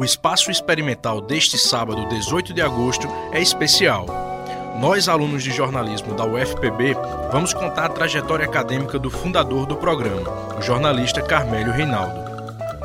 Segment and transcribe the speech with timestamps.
[0.00, 4.06] O espaço experimental deste sábado, 18 de agosto, é especial.
[4.80, 6.96] Nós, alunos de jornalismo da UFPB,
[7.30, 12.18] vamos contar a trajetória acadêmica do fundador do programa, o jornalista Carmélio Reinaldo.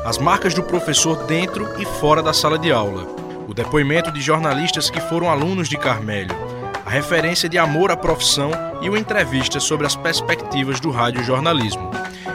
[0.04, 3.06] As marcas do professor dentro e fora da sala de aula.
[3.48, 6.36] O depoimento de jornalistas que foram alunos de Carmélio.
[6.84, 8.50] A referência de amor à profissão
[8.82, 11.90] e uma entrevista sobre as perspectivas do rádio-jornalismo.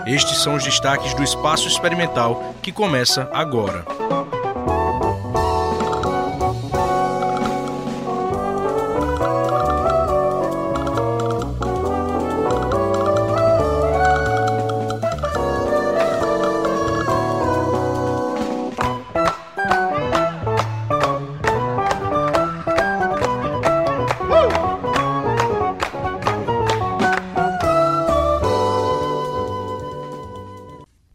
[0.08, 4.01] Estes são os destaques do Espaço Experimental que começa agora.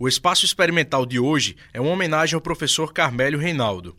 [0.06, 3.96] O espaço experimental de hoje é uma homenagem ao professor Carmélio Reinaldo.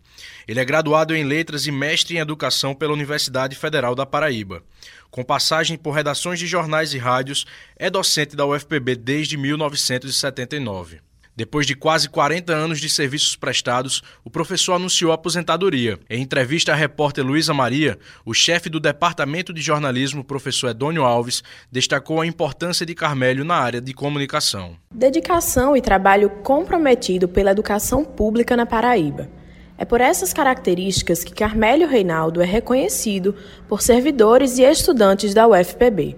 [0.47, 4.63] Ele é graduado em Letras e mestre em Educação pela Universidade Federal da Paraíba.
[5.11, 11.01] Com passagem por redações de jornais e rádios, é docente da UFPB desde 1979.
[11.37, 15.99] Depois de quase 40 anos de serviços prestados, o professor anunciou a aposentadoria.
[16.09, 21.43] Em entrevista à repórter Luísa Maria, o chefe do Departamento de Jornalismo, professor Edônio Alves,
[21.71, 24.75] destacou a importância de Carmélio na área de comunicação.
[24.91, 29.29] Dedicação e trabalho comprometido pela educação pública na Paraíba.
[29.77, 33.35] É por essas características que Carmélio Reinaldo é reconhecido
[33.67, 36.15] por servidores e estudantes da UFPB.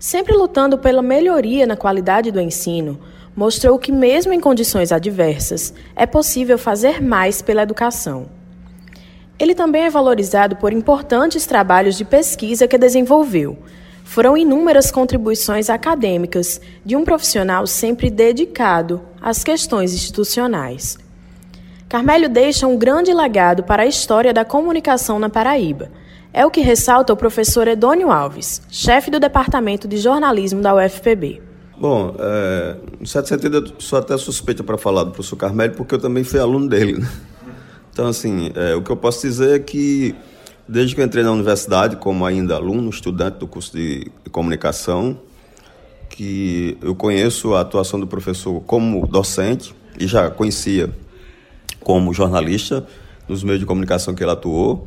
[0.00, 2.98] Sempre lutando pela melhoria na qualidade do ensino,
[3.34, 8.26] mostrou que, mesmo em condições adversas, é possível fazer mais pela educação.
[9.38, 13.58] Ele também é valorizado por importantes trabalhos de pesquisa que desenvolveu.
[14.04, 20.98] Foram inúmeras contribuições acadêmicas de um profissional sempre dedicado às questões institucionais.
[21.88, 25.90] Carmélio deixa um grande legado para a história da comunicação na Paraíba.
[26.32, 31.51] É o que ressalta o professor Edônio Alves, chefe do Departamento de Jornalismo da UFPB.
[31.82, 35.96] Bom, é, em certo sentido, eu sou até suspeita para falar do professor Carmelo, porque
[35.96, 36.92] eu também fui aluno dele.
[36.92, 37.10] Né?
[37.92, 40.14] Então, assim, é, o que eu posso dizer é que,
[40.68, 45.18] desde que eu entrei na universidade, como ainda aluno, estudante do curso de, de comunicação,
[46.08, 50.88] que eu conheço a atuação do professor como docente e já conhecia
[51.80, 52.86] como jornalista
[53.26, 54.86] nos meios de comunicação que ele atuou.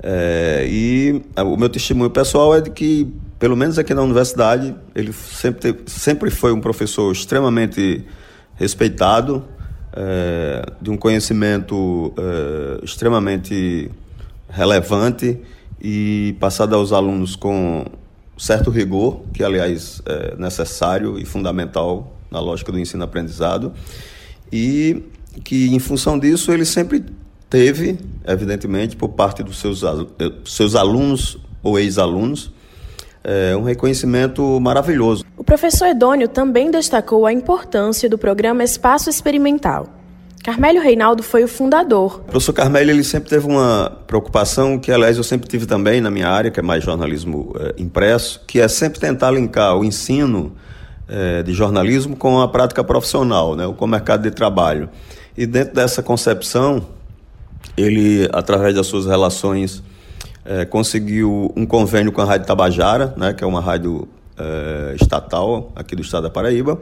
[0.00, 5.14] É, e o meu testemunho pessoal é de que pelo menos aqui na universidade, ele
[5.14, 8.04] sempre, sempre foi um professor extremamente
[8.54, 9.42] respeitado,
[9.94, 13.90] é, de um conhecimento é, extremamente
[14.46, 15.40] relevante
[15.80, 17.86] e passado aos alunos com
[18.36, 23.72] certo rigor, que aliás é necessário e fundamental na lógica do ensino-aprendizado,
[24.52, 25.02] e
[25.42, 27.02] que em função disso ele sempre
[27.48, 29.82] teve, evidentemente, por parte dos seus,
[30.44, 32.52] seus alunos ou ex-alunos,
[33.22, 35.24] é um reconhecimento maravilhoso.
[35.36, 39.88] O professor Edônio também destacou a importância do programa Espaço Experimental.
[40.42, 42.20] Carmélio Reinaldo foi o fundador.
[42.20, 46.10] O professor Carmélio ele sempre teve uma preocupação que, aliás, eu sempre tive também na
[46.10, 50.56] minha área, que é mais jornalismo é, impresso, que é sempre tentar linkar o ensino
[51.06, 54.88] é, de jornalismo com a prática profissional, né, com o mercado de trabalho.
[55.36, 56.86] E dentro dessa concepção,
[57.76, 59.82] ele, através das suas relações
[60.44, 64.08] é, conseguiu um convênio com a Rádio Tabajara, né, que é uma rádio
[64.38, 66.80] é, estatal aqui do estado da Paraíba,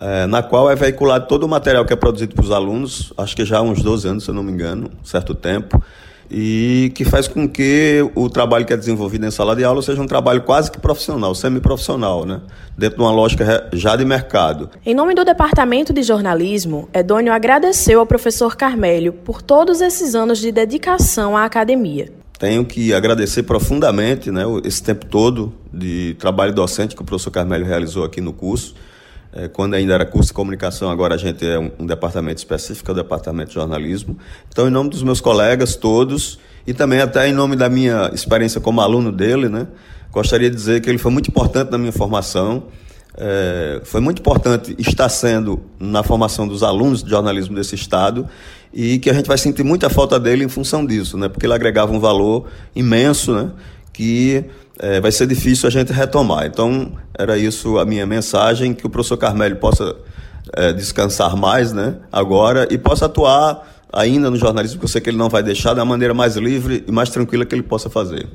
[0.00, 3.34] é, na qual é veiculado todo o material que é produzido para os alunos, acho
[3.34, 5.82] que já há uns 12 anos, se eu não me engano, certo tempo,
[6.30, 10.00] e que faz com que o trabalho que é desenvolvido em sala de aula seja
[10.00, 12.40] um trabalho quase que profissional, semi-profissional, né?
[12.76, 14.70] dentro de uma lógica já de mercado.
[14.84, 20.38] Em nome do Departamento de Jornalismo, Edônio agradeceu ao professor Carmélio por todos esses anos
[20.38, 22.12] de dedicação à academia.
[22.38, 27.64] Tenho que agradecer profundamente né, esse tempo todo de trabalho docente que o professor Carmelo
[27.64, 28.76] realizou aqui no curso.
[29.32, 32.90] É, quando ainda era curso de comunicação, agora a gente é um, um departamento específico,
[32.90, 34.16] é o departamento de jornalismo.
[34.48, 38.60] Então, em nome dos meus colegas todos, e também até em nome da minha experiência
[38.60, 39.66] como aluno dele, né,
[40.12, 42.68] gostaria de dizer que ele foi muito importante na minha formação.
[43.16, 48.28] É, foi muito importante estar sendo na formação dos alunos de jornalismo desse estado
[48.72, 51.28] e que a gente vai sentir muita falta dele em função disso, né?
[51.28, 53.50] Porque ele agregava um valor imenso, né?
[53.92, 54.44] Que
[54.78, 56.46] é, vai ser difícil a gente retomar.
[56.46, 59.96] Então, era isso a minha mensagem, que o professor Carmelo possa
[60.54, 61.96] é, descansar mais, né?
[62.12, 65.74] Agora, e possa atuar ainda no jornalismo, porque eu sei que ele não vai deixar
[65.74, 68.28] da maneira mais livre e mais tranquila que ele possa fazer.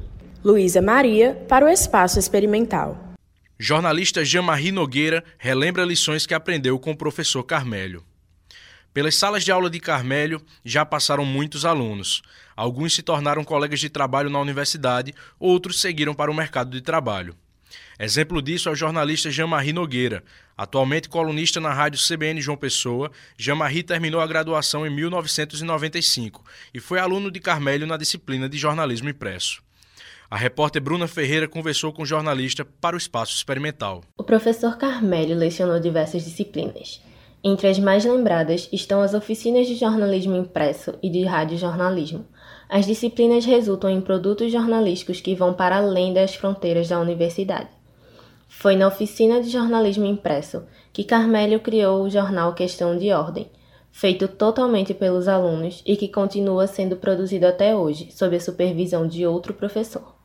[0.43, 2.97] Luísa Maria, para o Espaço Experimental.
[3.57, 8.03] Jornalista Jean-Marie Nogueira relembra lições que aprendeu com o professor Carmélio.
[8.93, 12.21] Pelas salas de aula de Carmélio já passaram muitos alunos.
[12.55, 17.35] Alguns se tornaram colegas de trabalho na universidade, outros seguiram para o mercado de trabalho.
[17.99, 20.23] Exemplo disso é o jornalista Jean-Marie Nogueira.
[20.55, 26.99] Atualmente colunista na rádio CBN João Pessoa, Jean-Marie terminou a graduação em 1995 e foi
[26.99, 29.63] aluno de Carmélio na disciplina de jornalismo impresso.
[30.29, 34.03] A repórter Bruna Ferreira conversou com o jornalista para o Espaço Experimental.
[34.17, 37.01] O professor Carmélio lecionou diversas disciplinas.
[37.45, 42.25] Entre as mais lembradas estão as oficinas de jornalismo impresso e de radiojornalismo.
[42.69, 47.67] As disciplinas resultam em produtos jornalísticos que vão para além das fronteiras da universidade.
[48.47, 50.63] Foi na oficina de jornalismo impresso
[50.93, 53.51] que Carmélio criou o jornal Questão de Ordem,
[53.91, 59.27] feito totalmente pelos alunos e que continua sendo produzido até hoje, sob a supervisão de
[59.27, 60.15] outro professor.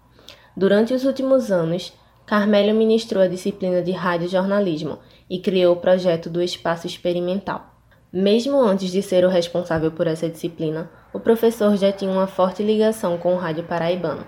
[0.57, 1.93] Durante os últimos anos,
[2.25, 4.99] Carmélio ministrou a disciplina de radiojornalismo
[5.29, 7.75] e criou o projeto do Espaço Experimental.
[8.13, 12.63] Mesmo antes de ser o responsável por essa disciplina, o professor já tinha uma forte
[12.63, 14.27] ligação com o rádio paraibano.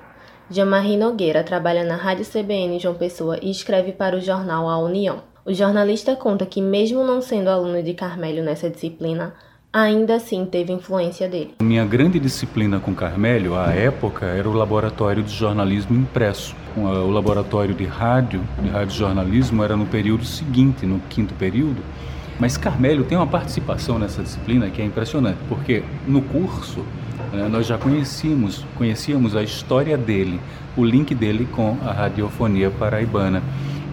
[0.51, 5.23] Jamarri Nogueira trabalha na Rádio CBN João Pessoa e escreve para o jornal A União.
[5.47, 9.35] O jornalista conta que, mesmo não sendo aluno de Carmélio nessa disciplina,
[9.73, 11.55] ainda assim teve influência dele.
[11.63, 16.57] Minha grande disciplina com Carmélio, à época, era o laboratório de jornalismo impresso.
[16.77, 21.83] O laboratório de rádio, de radiojornalismo, era no período seguinte, no quinto período.
[22.39, 26.85] Mas Carmélio tem uma participação nessa disciplina que é impressionante, porque no curso
[27.33, 30.41] né, nós já conhecíamos, conhecíamos a história dele,
[30.77, 33.43] o link dele com a radiofonia paraibana.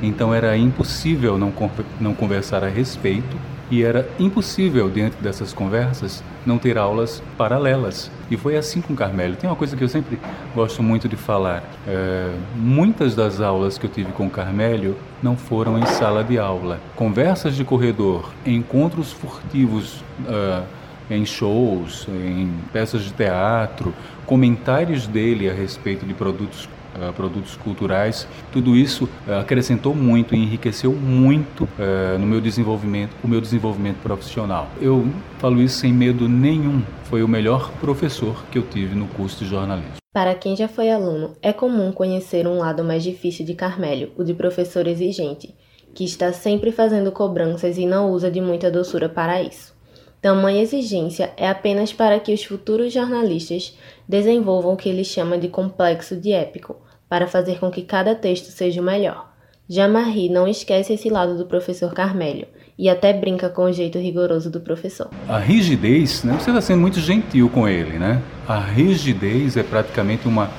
[0.02, 1.52] Então era impossível não,
[2.00, 3.36] não conversar a respeito
[3.70, 8.10] e era impossível, dentro dessas conversas, não ter aulas paralelas.
[8.32, 9.36] E foi assim com Carmelo.
[9.36, 10.18] Tem uma coisa que eu sempre
[10.56, 11.64] gosto muito de falar.
[11.86, 16.80] É, muitas das aulas que eu tive com Carmelo não foram em sala de aula.
[16.96, 20.64] Conversas de corredor, encontros furtivos uh,
[21.10, 23.94] em shows, em peças de teatro,
[24.26, 30.38] comentários dele a respeito de produtos Uh, produtos culturais, tudo isso uh, acrescentou muito e
[30.40, 34.68] enriqueceu muito uh, no meu desenvolvimento, o meu desenvolvimento profissional.
[34.82, 35.08] Eu
[35.38, 36.82] falo isso sem medo nenhum.
[37.04, 39.98] Foi o melhor professor que eu tive no curso de jornalismo.
[40.12, 44.24] Para quem já foi aluno, é comum conhecer um lado mais difícil de Carmélio, o
[44.24, 45.54] de professor exigente,
[45.94, 49.76] que está sempre fazendo cobranças e não usa de muita doçura para isso.
[50.20, 53.78] Tamanha exigência é apenas para que os futuros jornalistas
[54.08, 56.78] desenvolvam o que ele chama de complexo de épico,
[57.10, 59.32] para fazer com que cada texto seja o melhor.
[59.70, 64.50] Jamarri não esquece esse lado do professor Carmélio e até brinca com o jeito rigoroso
[64.50, 65.10] do professor.
[65.28, 68.22] A rigidez, né, você está sendo muito gentil com ele, né?
[68.48, 70.50] A rigidez é praticamente uma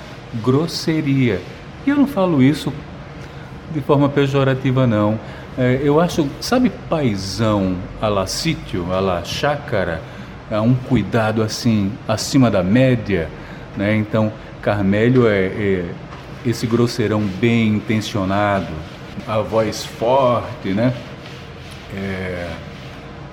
[0.43, 1.41] grosseria.
[1.87, 2.73] E eu não falo isso
[3.73, 5.19] de forma pejorativa, não.
[5.57, 10.01] É, eu acho, sabe, paisão a la sítio, a la chácara,
[10.51, 13.29] é um cuidado assim acima da média,
[13.77, 13.95] né?
[13.97, 15.85] Então, Carmélio é, é
[16.51, 18.73] esse grosseirão bem intencionado,
[19.27, 20.95] a voz forte, né?
[21.95, 22.51] É...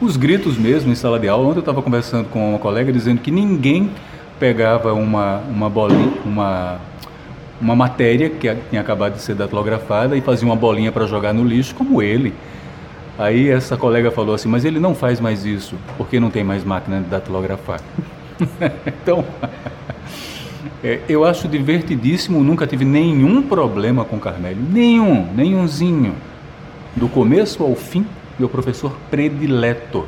[0.01, 1.47] Os gritos mesmo em sala de aula.
[1.47, 3.91] Ontem eu estava conversando com uma colega dizendo que ninguém
[4.39, 6.79] pegava uma, uma bolinha, uma,
[7.61, 11.43] uma matéria que tinha acabado de ser datilografada e fazia uma bolinha para jogar no
[11.43, 12.33] lixo como ele.
[13.17, 16.65] Aí essa colega falou assim, mas ele não faz mais isso, porque não tem mais
[16.65, 17.79] máquina de datilografar.
[18.85, 19.23] então,
[20.83, 26.13] é, eu acho divertidíssimo, nunca tive nenhum problema com Carmélio, nenhum, nenhumzinho.
[26.95, 28.05] Do começo ao fim,
[28.39, 30.05] meu professor predileto.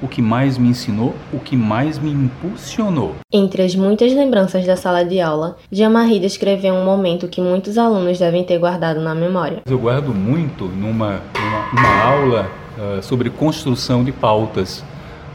[0.00, 3.16] O que mais me ensinou, o que mais me impulsionou.
[3.32, 8.16] Entre as muitas lembranças da sala de aula, Jamarri descreveu um momento que muitos alunos
[8.16, 9.62] devem ter guardado na memória.
[9.66, 14.84] Eu guardo muito numa, numa uma aula uh, sobre construção de pautas,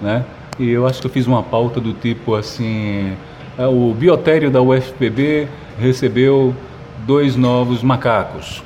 [0.02, 0.24] né?
[0.58, 3.18] E eu acho que eu fiz uma pauta do tipo assim
[3.58, 5.48] o biotério da UFPB
[5.80, 6.56] recebeu
[7.06, 8.64] dois novos macacos.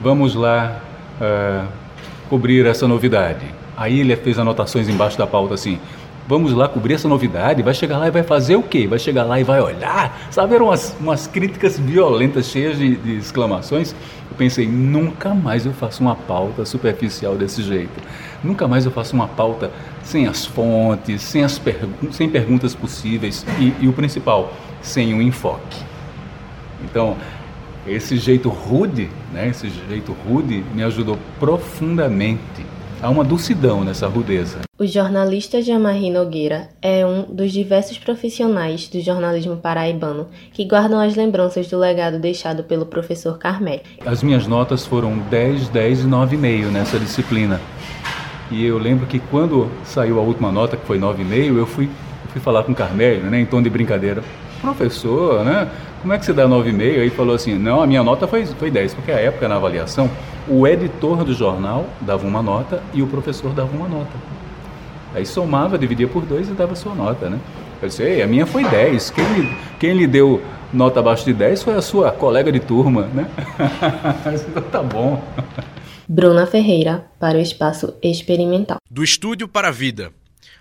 [0.00, 0.80] Vamos lá
[1.20, 1.66] uh,
[2.28, 3.46] cobrir essa novidade.
[3.76, 5.78] Aí ele fez anotações embaixo da pauta assim:
[6.28, 8.86] vamos lá cobrir essa novidade, vai chegar lá e vai fazer o quê?
[8.86, 10.28] Vai chegar lá e vai olhar?
[10.30, 13.94] Sabe, eram umas, umas críticas violentas, cheias de, de exclamações.
[14.30, 18.02] Eu pensei, nunca mais eu faço uma pauta superficial desse jeito.
[18.42, 19.70] Nunca mais eu faço uma pauta
[20.02, 24.52] sem as fontes, sem, as pergu sem perguntas possíveis e, e o principal,
[24.82, 25.78] sem o um enfoque.
[26.84, 27.16] Então,
[27.86, 32.64] esse jeito rude, né, esse jeito rude me ajudou profundamente
[33.02, 34.60] Há uma dulcidão nessa rudeza.
[34.78, 41.14] O jornalista Jamarri Nogueira é um dos diversos profissionais do jornalismo paraibano que guardam as
[41.14, 43.80] lembranças do legado deixado pelo professor Carmel.
[44.04, 47.60] As minhas notas foram 10, 10 e 9,5 nessa disciplina.
[48.50, 51.88] E eu lembro que quando saiu a última nota, que foi 9,5, eu fui,
[52.28, 54.22] fui falar com o Carmelo, né, em tom de brincadeira.
[54.60, 55.68] Professor, né?
[56.00, 57.00] Como é que você dá 9,5?
[57.00, 60.10] Aí falou assim: não, a minha nota foi, foi 10, porque a época na avaliação,
[60.48, 64.12] o editor do jornal dava uma nota e o professor dava uma nota.
[65.14, 67.38] Aí somava, dividia por dois e dava a sua nota, né?
[67.80, 69.10] Eu disse, Ei, a minha foi 10.
[69.10, 73.08] Quem lhe, quem lhe deu nota abaixo de 10 foi a sua colega de turma,
[73.12, 73.26] né?
[74.48, 75.22] então tá bom.
[76.08, 78.78] Bruna Ferreira, para o Espaço Experimental.
[78.88, 80.12] Do estúdio para a vida.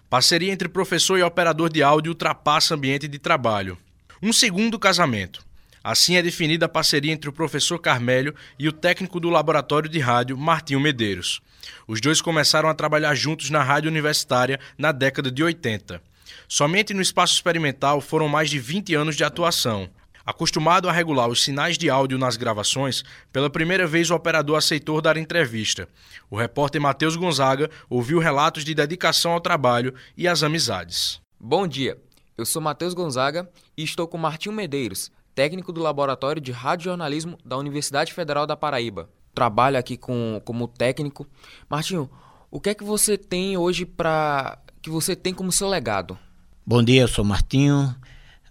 [0.09, 3.77] Parceria entre professor e operador de áudio ultrapassa ambiente de trabalho.
[4.23, 5.45] Um segundo casamento.
[5.83, 9.99] Assim é definida a parceria entre o professor Carmélio e o técnico do laboratório de
[9.99, 11.41] rádio, Martinho Medeiros.
[11.87, 16.01] Os dois começaram a trabalhar juntos na rádio universitária na década de 80.
[16.47, 19.87] Somente no espaço experimental foram mais de 20 anos de atuação.
[20.25, 24.99] Acostumado a regular os sinais de áudio nas gravações, pela primeira vez o operador aceitou
[24.99, 25.87] dar entrevista.
[26.31, 31.21] O repórter Matheus Gonzaga ouviu relatos de dedicação ao trabalho e às amizades.
[31.39, 31.95] Bom dia,
[32.35, 37.55] eu sou Matheus Gonzaga e estou com Martinho Medeiros, técnico do Laboratório de Radiojornalismo da
[37.55, 39.07] Universidade Federal da Paraíba.
[39.31, 41.27] Trabalho aqui com, como técnico.
[41.69, 42.09] Martinho,
[42.49, 46.17] o que é que você tem hoje para que você tem como seu legado?
[46.65, 47.95] Bom dia, eu sou Martinho,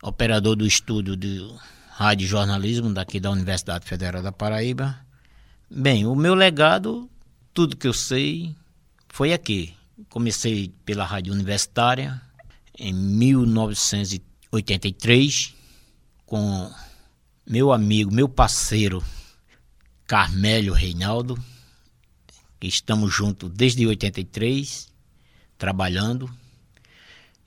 [0.04, 1.50] operador do estúdio de
[1.88, 5.00] rádio jornalismo daqui da Universidade Federal da Paraíba.
[5.70, 7.08] Bem, o meu legado,
[7.54, 8.54] tudo que eu sei,
[9.08, 9.74] foi aqui.
[10.10, 12.20] Comecei pela rádio universitária
[12.78, 15.54] em 1983
[16.26, 16.70] com
[17.46, 19.02] meu amigo, meu parceiro
[20.06, 21.42] Carmélio Reinaldo,
[22.60, 24.92] que estamos juntos desde 83,
[25.56, 26.28] trabalhando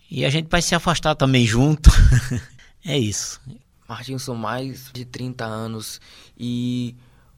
[0.10, 1.90] e a gente vai se afastar também junto.
[2.86, 3.42] é isso.
[3.88, 6.02] Martinho, são mais de 30 anos
[6.38, 6.96] e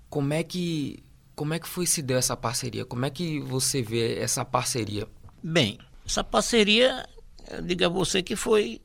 [0.10, 1.04] como é que
[1.36, 2.84] como é que foi se deu essa parceria?
[2.84, 5.08] Como é que você vê essa parceria?
[5.42, 7.08] Bem, essa parceria,
[7.50, 8.82] eu digo a você que foi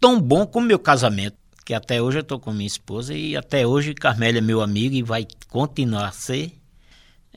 [0.00, 3.66] tão bom como meu casamento, que até hoje eu estou com minha esposa e até
[3.66, 6.52] hoje Carmélia é meu amigo e vai continuar a ser.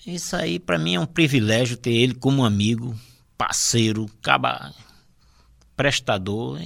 [0.06, 2.96] Isso aí para mim é um privilégio ter ele como amigo,
[3.36, 4.72] parceiro, acaba
[5.80, 6.60] prestador,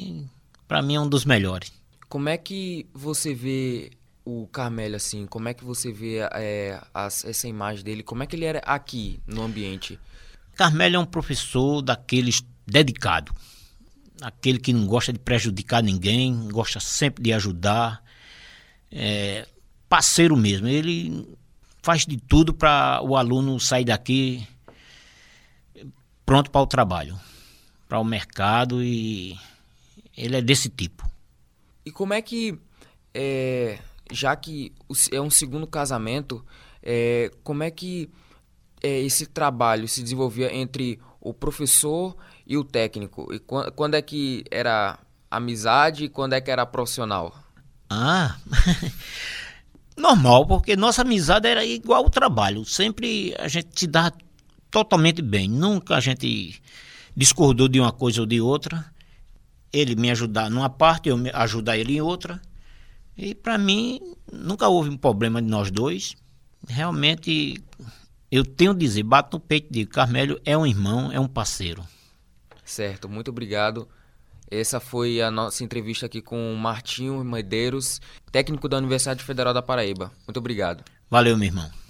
[0.67, 1.71] para mim é um dos melhores.
[2.09, 3.91] Como é que você vê
[4.25, 5.27] o Carmelo assim?
[5.27, 8.01] Como é que você vê é, as, essa imagem dele?
[8.01, 9.99] Como é que ele era aqui no ambiente?
[10.55, 13.31] Carmelo é um professor daqueles dedicado,
[14.19, 18.03] aquele que não gosta de prejudicar ninguém, gosta sempre de ajudar,
[18.91, 19.47] é,
[19.87, 20.67] parceiro mesmo.
[20.67, 21.37] Ele
[21.83, 24.47] faz de tudo para o aluno sair daqui
[26.25, 27.15] pronto para o trabalho
[27.93, 29.37] para o mercado e
[30.17, 31.07] ele é desse tipo.
[31.85, 32.57] E como é que,
[33.13, 33.77] é,
[34.11, 34.73] já que
[35.11, 36.43] é um segundo casamento,
[36.81, 38.09] é, como é que
[38.81, 43.31] é, esse trabalho se desenvolvia entre o professor e o técnico?
[43.31, 44.97] E quando, quando é que era
[45.29, 47.43] amizade e quando é que era profissional?
[47.91, 48.37] Ah,
[49.95, 52.65] normal, porque nossa amizade era igual ao trabalho.
[52.65, 54.11] Sempre a gente se dá
[54.71, 55.47] totalmente bem.
[55.47, 56.59] Nunca a gente
[57.15, 58.85] discordou de uma coisa ou de outra,
[59.71, 62.41] ele me ajudar numa parte, eu ajudar ele em outra.
[63.17, 63.99] E para mim
[64.31, 66.15] nunca houve um problema de nós dois.
[66.67, 67.61] Realmente
[68.31, 71.85] eu tenho a dizer, bato no peito de Carmelo é um irmão, é um parceiro.
[72.65, 73.87] Certo, muito obrigado.
[74.49, 77.99] Essa foi a nossa entrevista aqui com o Martinho Medeiros,
[78.31, 80.11] técnico da Universidade Federal da Paraíba.
[80.27, 80.83] Muito obrigado.
[81.09, 81.82] Valeu, meu irmão.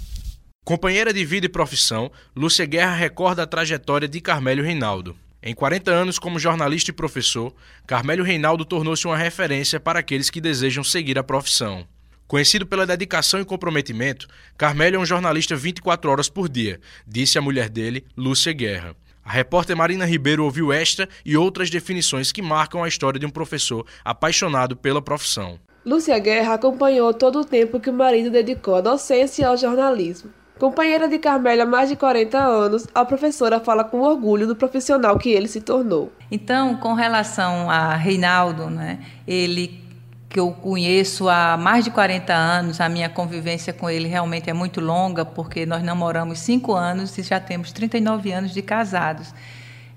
[0.65, 5.13] Companheira de vida e profissão, Lúcia Guerra recorda a trajetória de Carmélio Reinaldo.
[5.41, 7.53] Em 40 anos como jornalista e professor,
[7.86, 11.86] Carmélio Reinaldo tornou-se uma referência para aqueles que desejam seguir a profissão.
[12.25, 14.25] Conhecido pela dedicação e comprometimento,
[14.58, 18.96] Carmélio é um jornalista 24 horas por dia, disse a mulher dele, Lúcia Guerra.
[19.22, 23.29] A repórter Marina Ribeiro ouviu esta e outras definições que marcam a história de um
[23.29, 25.60] professor apaixonado pela profissão.
[25.86, 30.32] Lúcia Guerra acompanhou todo o tempo que o marido dedicou à docência e ao jornalismo.
[30.60, 35.17] Companheira de Carmélia há mais de 40 anos, a professora fala com orgulho do profissional
[35.17, 36.12] que ele se tornou.
[36.31, 39.81] Então, com relação a Reinaldo, né, ele
[40.29, 44.53] que eu conheço há mais de 40 anos, a minha convivência com ele realmente é
[44.53, 49.31] muito longa, porque nós namoramos cinco anos e já temos 39 anos de casados.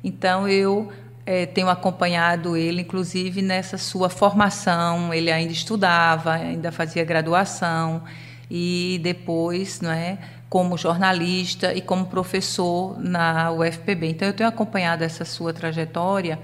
[0.05, 0.93] Então, eu
[1.25, 5.13] é, tenho acompanhado ele, inclusive, nessa sua formação.
[5.13, 8.03] Ele ainda estudava, ainda fazia graduação
[8.51, 10.19] e depois, não é?
[10.49, 14.11] Como jornalista e como professor na UFPB.
[14.11, 16.39] Então, eu tenho acompanhado essa sua trajetória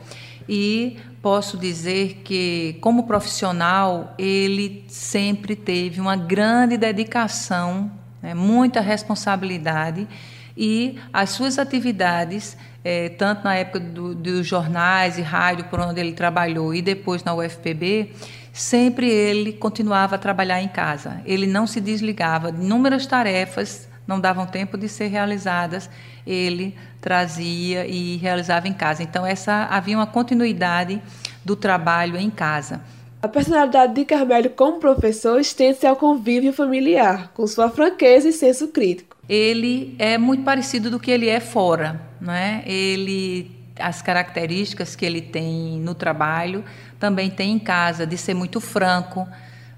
[0.48, 7.90] e posso dizer que, como profissional, ele sempre teve uma grande dedicação,
[8.20, 10.08] né, muita responsabilidade
[10.56, 16.00] e as suas atividades, é, tanto na época do, dos jornais e rádio por onde
[16.00, 18.12] ele trabalhou e depois na UFPB,
[18.52, 21.22] sempre ele continuava a trabalhar em casa.
[21.24, 22.50] Ele não se desligava.
[22.50, 25.88] Inúmeras tarefas não davam tempo de ser realizadas,
[26.26, 29.02] ele trazia e realizava em casa.
[29.02, 31.00] Então essa havia uma continuidade
[31.44, 32.80] do trabalho em casa.
[33.22, 38.68] A personalidade de Carmelo como professor estende-se ao convívio familiar, com sua franqueza e senso
[38.68, 39.16] crítico.
[39.28, 42.64] Ele é muito parecido do que ele é fora, né?
[42.66, 46.64] Ele as características que ele tem no trabalho
[46.98, 49.26] também tem em casa de ser muito franco,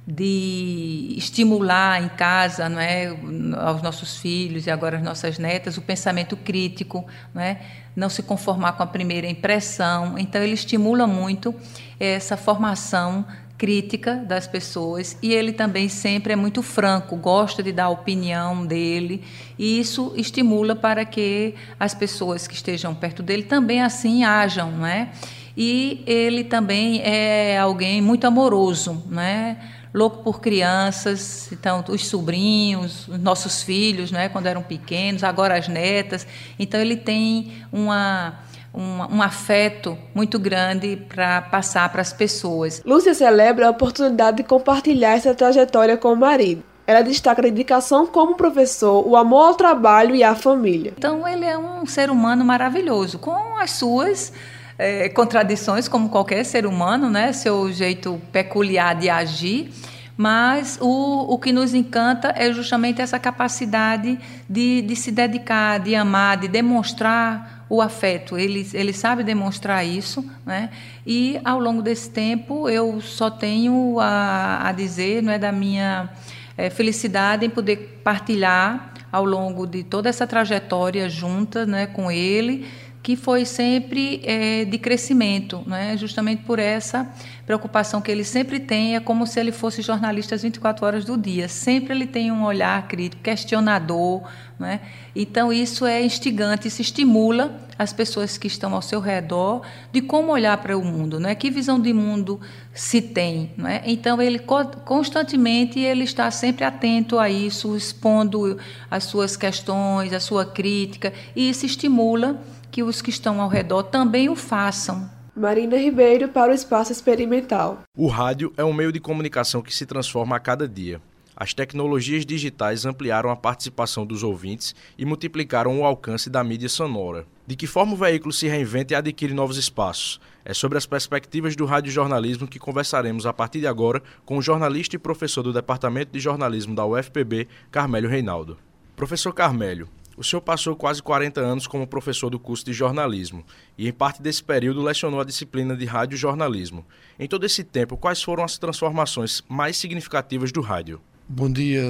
[0.06, 3.08] de estimular em casa, não é,
[3.56, 7.60] aos nossos filhos e agora às nossas netas o pensamento crítico, não é,
[7.96, 10.18] não se conformar com a primeira impressão.
[10.18, 11.54] Então ele estimula muito
[11.98, 13.24] essa formação
[13.56, 18.66] crítica das pessoas e ele também sempre é muito franco, gosta de dar a opinião
[18.66, 19.22] dele
[19.58, 24.86] e isso estimula para que as pessoas que estejam perto dele também assim ajam, não
[24.86, 25.08] é?
[25.56, 29.56] E ele também é alguém muito amoroso, né?
[29.94, 35.68] Louco por crianças, então os sobrinhos, os nossos filhos, né, quando eram pequenos, agora as
[35.68, 36.26] netas.
[36.58, 38.40] Então ele tem uma
[38.74, 42.82] um, um, afeto muito grande para passar para as pessoas.
[42.84, 46.64] Lúcia celebra a oportunidade de compartilhar essa trajetória com o marido.
[46.84, 50.92] Ela destaca a dedicação como professor, o amor ao trabalho e à família.
[50.98, 54.32] Então ele é um ser humano maravilhoso, com as suas
[54.78, 57.32] é, contradições, como qualquer ser humano, né?
[57.32, 59.70] seu jeito peculiar de agir.
[60.16, 65.94] Mas o, o que nos encanta é justamente essa capacidade de, de se dedicar, de
[65.96, 68.38] amar, de demonstrar o afeto.
[68.38, 70.70] Ele, ele sabe demonstrar isso, né?
[71.04, 76.08] E ao longo desse tempo eu só tenho a, a dizer, não é da minha
[76.56, 82.66] é, felicidade em poder partilhar ao longo de toda essa trajetória junta, né, com ele
[83.04, 85.94] que foi sempre é, de crescimento, né?
[85.94, 87.06] justamente por essa
[87.44, 91.14] preocupação que ele sempre tem, é como se ele fosse jornalista às 24 horas do
[91.14, 94.22] dia, sempre ele tem um olhar crítico, questionador,
[94.58, 94.80] né?
[95.14, 99.60] então isso é instigante, isso estimula as pessoas que estão ao seu redor
[99.92, 101.34] de como olhar para o mundo, né?
[101.34, 102.40] que visão de mundo
[102.72, 103.52] se tem.
[103.54, 103.82] Né?
[103.84, 108.56] Então ele constantemente ele está sempre atento a isso, expondo
[108.90, 112.40] as suas questões, a sua crítica, e isso estimula
[112.74, 115.08] que os que estão ao redor também o façam.
[115.36, 117.84] Marina Ribeiro para o Espaço Experimental.
[117.96, 121.00] O rádio é um meio de comunicação que se transforma a cada dia.
[121.36, 127.24] As tecnologias digitais ampliaram a participação dos ouvintes e multiplicaram o alcance da mídia sonora.
[127.46, 130.20] De que forma o veículo se reinventa e adquire novos espaços?
[130.44, 134.96] É sobre as perspectivas do radiojornalismo que conversaremos a partir de agora com o jornalista
[134.96, 138.58] e professor do Departamento de Jornalismo da UFPB, Carmélio Reinaldo.
[138.96, 143.44] Professor Carmélio, o senhor passou quase 40 anos como professor do curso de jornalismo
[143.76, 146.84] e, em parte desse período, lecionou a disciplina de rádio jornalismo.
[147.18, 151.00] Em todo esse tempo, quais foram as transformações mais significativas do rádio?
[151.28, 151.82] Bom dia,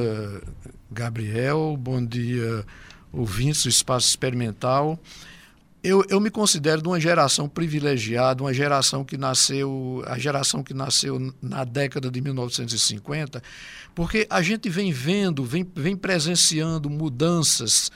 [0.90, 1.76] Gabriel.
[1.78, 2.64] Bom dia,
[3.12, 4.98] ouvintes do Espaço Experimental.
[5.82, 10.72] Eu, eu me considero de uma geração privilegiada, uma geração que nasceu, a geração que
[10.72, 13.42] nasceu na década de 1950,
[13.94, 17.92] porque a gente vem vendo, vem, vem presenciando mudanças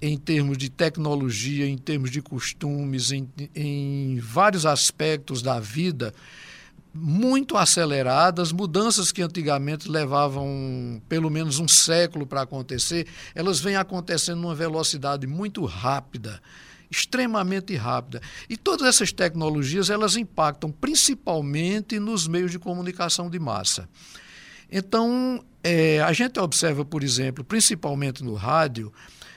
[0.00, 6.14] em termos de tecnologia, em termos de costumes, em, em vários aspectos da vida
[6.96, 14.40] muito aceleradas, mudanças que antigamente levavam pelo menos um século para acontecer, elas vêm acontecendo
[14.40, 16.40] numa velocidade muito rápida,
[16.90, 18.20] extremamente rápida.
[18.48, 23.88] E todas essas tecnologias, elas impactam principalmente nos meios de comunicação de massa.
[24.70, 28.92] Então, é, a gente observa, por exemplo, principalmente no rádio,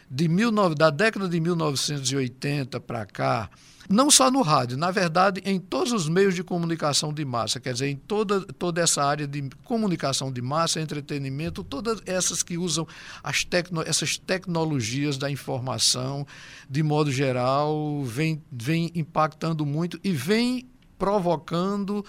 [0.09, 3.49] de mil, da década de 1980 para cá,
[3.89, 7.73] não só no rádio, na verdade, em todos os meios de comunicação de massa, quer
[7.73, 12.87] dizer, em toda, toda essa área de comunicação de massa, entretenimento, todas essas que usam
[13.23, 16.25] as tecno, essas tecnologias da informação,
[16.69, 20.69] de modo geral, vem, vem impactando muito e vem
[20.99, 22.05] provocando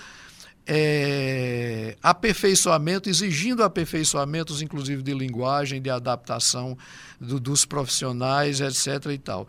[0.66, 6.77] é, aperfeiçoamento, exigindo aperfeiçoamentos, inclusive de linguagem, de adaptação
[7.20, 9.07] do, dos profissionais, etc.
[9.12, 9.49] e tal.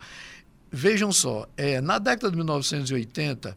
[0.70, 3.56] Vejam só, é, na década de 1980,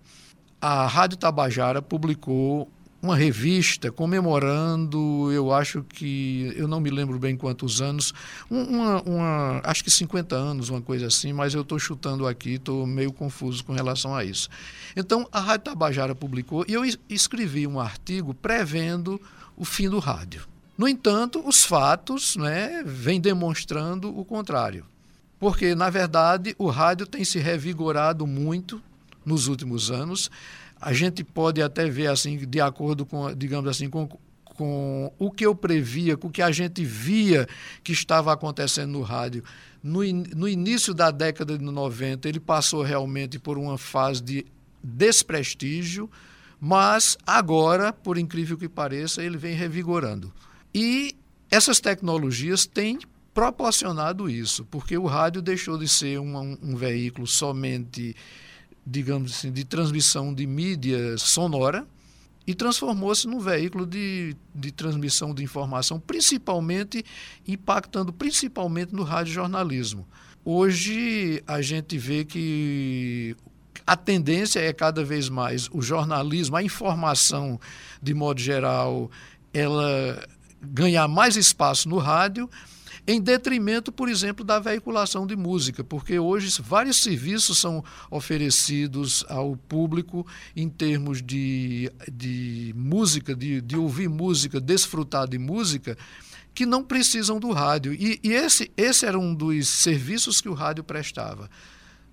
[0.61, 2.69] a Rádio Tabajara publicou
[3.05, 8.13] uma revista comemorando, eu acho que, eu não me lembro bem quantos anos,
[8.49, 12.85] uma, uma acho que 50 anos, uma coisa assim, mas eu estou chutando aqui, estou
[12.87, 14.49] meio confuso com relação a isso.
[14.95, 19.21] Então, a Rádio Tabajara publicou e eu escrevi um artigo prevendo
[19.55, 20.41] o fim do rádio.
[20.77, 24.83] No entanto, os fatos né, vêm demonstrando o contrário.
[25.39, 28.81] Porque, na verdade, o rádio tem se revigorado muito
[29.25, 30.29] nos últimos anos.
[30.79, 34.07] A gente pode até ver assim, de acordo com, digamos assim, com,
[34.43, 37.47] com o que eu previa, com o que a gente via
[37.83, 39.43] que estava acontecendo no rádio.
[39.83, 44.45] No, in, no início da década de 90, ele passou realmente por uma fase de
[44.83, 46.09] desprestígio,
[46.59, 50.33] mas agora, por incrível que pareça, ele vem revigorando.
[50.73, 51.15] E
[51.49, 52.99] essas tecnologias têm
[53.33, 58.15] proporcionado isso, porque o rádio deixou de ser um, um veículo somente,
[58.85, 61.85] digamos assim, de transmissão de mídia sonora
[62.47, 67.03] e transformou-se num veículo de, de transmissão de informação, principalmente
[67.47, 70.07] impactando principalmente no radiojornalismo.
[70.43, 73.35] Hoje a gente vê que
[73.87, 77.59] a tendência é cada vez mais o jornalismo, a informação
[78.01, 79.09] de modo geral,
[79.51, 80.23] ela
[80.61, 82.49] ganhar mais espaço no rádio
[83.07, 89.55] em detrimento, por exemplo, da veiculação de música, porque hoje vários serviços são oferecidos ao
[89.55, 95.95] público em termos de, de música, de, de ouvir música, desfrutar de música,
[96.53, 97.93] que não precisam do rádio.
[97.93, 101.49] E, e esse, esse era um dos serviços que o rádio prestava.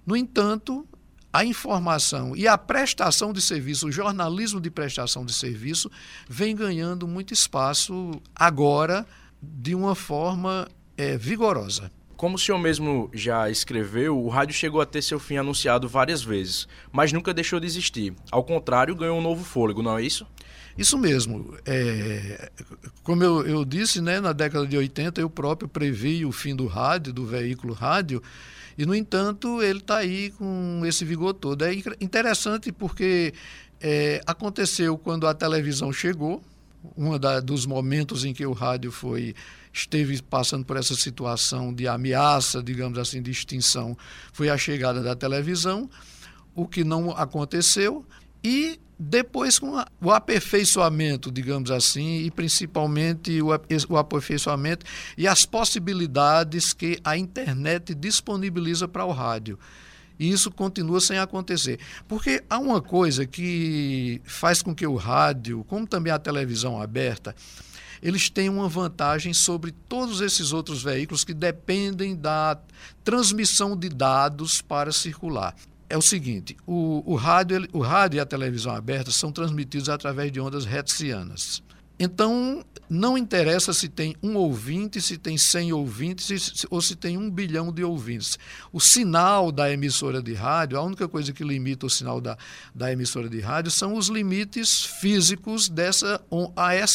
[0.05, 0.87] No entanto,
[1.33, 5.91] a informação e a prestação de serviço, o jornalismo de prestação de serviço,
[6.29, 9.07] vem ganhando muito espaço agora
[9.43, 11.91] de uma forma é, vigorosa.
[12.17, 16.23] Como o senhor mesmo já escreveu, o rádio chegou a ter seu fim anunciado várias
[16.23, 18.15] vezes, mas nunca deixou de existir.
[18.31, 20.25] Ao contrário, ganhou um novo fôlego, não é isso?
[20.79, 21.57] Isso mesmo.
[21.67, 22.51] É,
[23.03, 26.67] como eu, eu, disse, né, na década de 80 eu próprio previ o fim do
[26.67, 28.23] rádio, do veículo rádio,
[28.77, 31.65] e, no entanto, ele está aí com esse vigor todo.
[31.65, 33.35] É interessante porque
[33.81, 36.43] é, aconteceu quando a televisão chegou,
[36.97, 37.11] um
[37.45, 39.35] dos momentos em que o rádio foi
[39.73, 43.97] esteve passando por essa situação de ameaça, digamos assim, de extinção,
[44.33, 45.89] foi a chegada da televisão,
[46.55, 48.05] o que não aconteceu,
[48.45, 57.01] e depois com o aperfeiçoamento, digamos assim, e principalmente o aperfeiçoamento e as possibilidades que
[57.03, 59.59] a internet disponibiliza para o rádio.
[60.19, 61.81] E isso continua sem acontecer.
[62.07, 67.35] Porque há uma coisa que faz com que o rádio, como também a televisão aberta,
[68.03, 72.59] eles têm uma vantagem sobre todos esses outros veículos que dependem da
[73.05, 75.55] transmissão de dados para circular.
[75.89, 80.33] É o seguinte: o, o, rádio, o rádio e a televisão aberta são transmitidos através
[80.33, 81.63] de ondas hertzianas.
[81.99, 87.31] Então, não interessa se tem um ouvinte, se tem 100 ouvintes ou se tem um
[87.31, 88.39] bilhão de ouvintes.
[88.71, 92.37] O sinal da emissora de rádio, a única coisa que limita o sinal da,
[92.75, 96.21] da emissora de rádio são os limites físicos dessa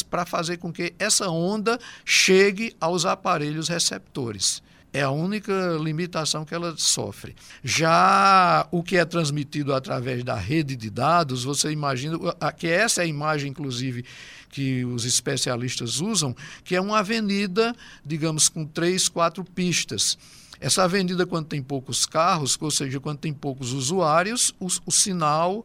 [0.08, 4.62] para fazer com que essa onda chegue aos aparelhos receptores.
[4.92, 7.36] É a única limitação que ela sofre.
[7.62, 12.16] Já o que é transmitido através da rede de dados, você imagina
[12.56, 14.04] que essa é a imagem, inclusive,
[14.48, 16.34] que os especialistas usam,
[16.64, 20.16] que é uma avenida, digamos, com três, quatro pistas.
[20.60, 25.64] Essa avenida, quando tem poucos carros, ou seja, quando tem poucos usuários, o, o sinal,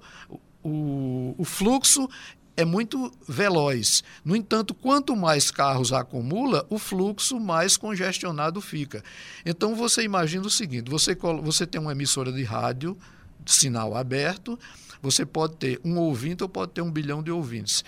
[0.63, 2.07] o, o fluxo
[2.55, 4.03] é muito veloz.
[4.23, 9.03] No entanto, quanto mais carros acumula, o fluxo mais congestionado fica.
[9.45, 12.97] Então você imagina o seguinte: você, você tem uma emissora de rádio,
[13.45, 14.57] sinal aberto,
[15.01, 17.83] você pode ter um ouvinte ou pode ter um bilhão de ouvintes.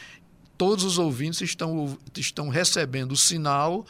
[0.58, 3.86] Todos os ouvintes estão, estão recebendo o sinal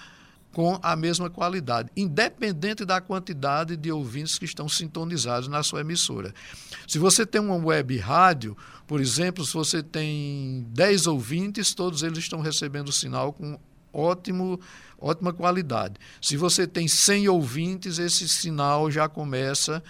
[0.56, 6.34] com a mesma qualidade, independente da quantidade de ouvintes que estão sintonizados na sua emissora.
[6.88, 8.56] Se você tem uma web rádio,
[8.88, 13.60] por exemplo, se você tem 10 ouvintes, todos eles estão recebendo o sinal com
[13.92, 14.58] ótimo,
[14.98, 15.96] ótima qualidade.
[16.22, 19.84] Se você tem 100 ouvintes, esse sinal já começa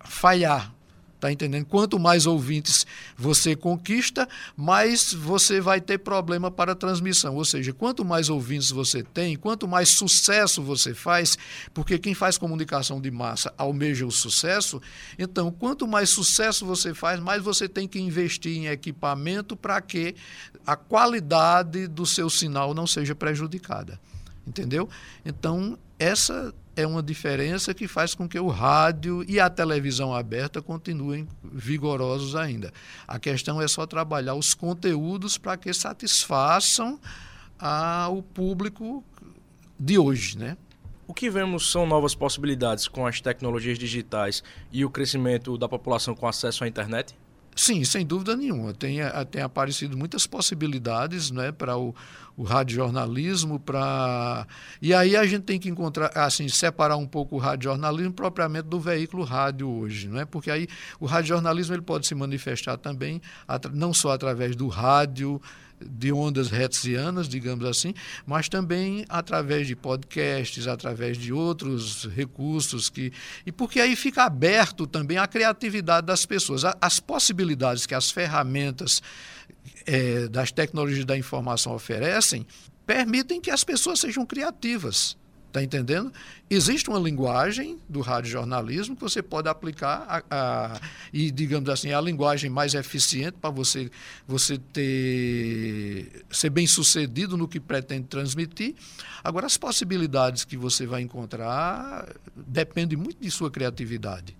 [0.00, 0.74] a falhar,
[1.22, 1.66] Está entendendo?
[1.66, 2.84] Quanto mais ouvintes
[3.16, 7.36] você conquista, mais você vai ter problema para a transmissão.
[7.36, 11.38] Ou seja, quanto mais ouvintes você tem, quanto mais sucesso você faz,
[11.72, 14.82] porque quem faz comunicação de massa almeja o sucesso,
[15.16, 20.16] então quanto mais sucesso você faz, mais você tem que investir em equipamento para que
[20.66, 24.00] a qualidade do seu sinal não seja prejudicada.
[24.44, 24.88] Entendeu?
[25.24, 30.62] Então, essa é uma diferença que faz com que o rádio e a televisão aberta
[30.62, 32.72] continuem vigorosos ainda.
[33.06, 36.98] A questão é só trabalhar os conteúdos para que satisfaçam
[38.10, 39.04] o público
[39.78, 40.56] de hoje, né?
[41.06, 46.14] O que vemos são novas possibilidades com as tecnologias digitais e o crescimento da população
[46.14, 47.14] com acesso à internet?
[47.54, 48.72] Sim, sem dúvida nenhuma.
[48.72, 48.98] Tem,
[49.30, 51.94] tem aparecido muitas possibilidades né, para o,
[52.36, 54.46] o radiojornalismo, para.
[54.80, 58.80] E aí a gente tem que encontrar, assim, separar um pouco o radiojornalismo propriamente do
[58.80, 60.24] veículo rádio hoje, não é?
[60.24, 60.66] Porque aí
[60.98, 63.20] o radiojornalismo ele pode se manifestar também,
[63.72, 65.40] não só através do rádio,
[65.90, 67.94] de ondas hertzianas, digamos assim,
[68.26, 73.12] mas também através de podcasts, através de outros recursos que
[73.46, 79.02] e porque aí fica aberto também a criatividade das pessoas, as possibilidades que as ferramentas
[79.86, 82.46] é, das tecnologias da informação oferecem
[82.86, 85.16] permitem que as pessoas sejam criativas.
[85.52, 86.10] Está entendendo?
[86.48, 90.80] Existe uma linguagem do radiojornalismo que você pode aplicar a, a,
[91.12, 93.90] e, digamos assim, a linguagem mais eficiente para você,
[94.26, 98.74] você ter, ser bem sucedido no que pretende transmitir.
[99.22, 104.34] Agora, as possibilidades que você vai encontrar dependem muito de sua criatividade.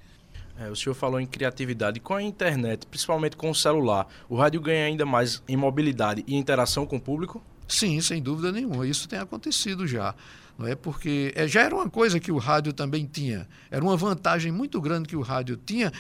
[0.58, 2.00] É, o senhor falou em criatividade.
[2.00, 6.36] Com a internet, principalmente com o celular, o rádio ganha ainda mais em mobilidade e
[6.36, 7.44] interação com o público?
[7.68, 8.86] Sim, sem dúvida nenhuma.
[8.86, 10.14] Isso tem acontecido já.
[10.58, 13.48] Não é porque é, já era uma coisa que o rádio também tinha.
[13.70, 15.92] Era uma vantagem muito grande que o rádio tinha.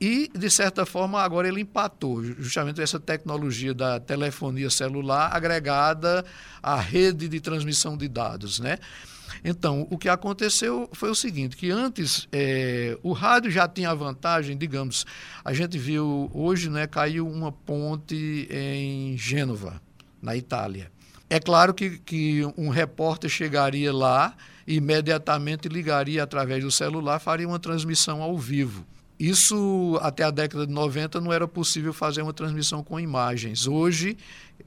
[0.00, 6.24] E, de certa forma, agora ele empatou justamente essa tecnologia da telefonia celular agregada
[6.62, 8.58] à rede de transmissão de dados.
[8.58, 8.78] Né?
[9.42, 13.94] Então, o que aconteceu foi o seguinte, que antes é, o rádio já tinha a
[13.94, 15.06] vantagem, digamos,
[15.44, 19.80] a gente viu hoje, né, caiu uma ponte em Gênova,
[20.20, 20.90] na Itália.
[21.28, 24.34] É claro que, que um repórter chegaria lá,
[24.66, 28.84] imediatamente ligaria através do celular, faria uma transmissão ao vivo.
[29.18, 33.66] Isso até a década de 90 não era possível fazer uma transmissão com imagens.
[33.66, 34.16] Hoje,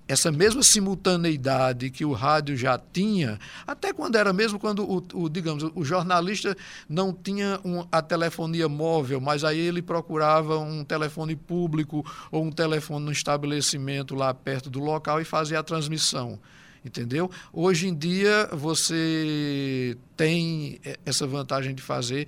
[0.08, 5.30] essa mesma simultaneidade que o rádio já tinha, até quando era mesmo quando o, o
[5.30, 6.56] digamos, o jornalista
[6.88, 12.52] não tinha um, a telefonia móvel, mas aí ele procurava um telefone público ou um
[12.52, 16.39] telefone no estabelecimento lá perto do local e fazia a transmissão
[16.86, 17.30] entendeu?
[17.52, 22.28] Hoje em dia você tem essa vantagem de fazer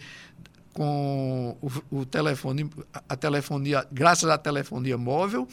[0.73, 2.69] com o, o telefone,
[3.07, 5.47] a telefonia, graças à telefonia móvel,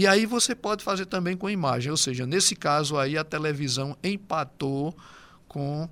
[0.00, 3.94] e aí você pode fazer também com imagem, ou seja, nesse caso aí a televisão
[4.02, 4.96] empatou
[5.46, 5.86] com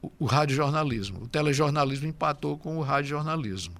[0.00, 3.74] o, o radiojornalismo, o telejornalismo empatou com o radiojornalismo.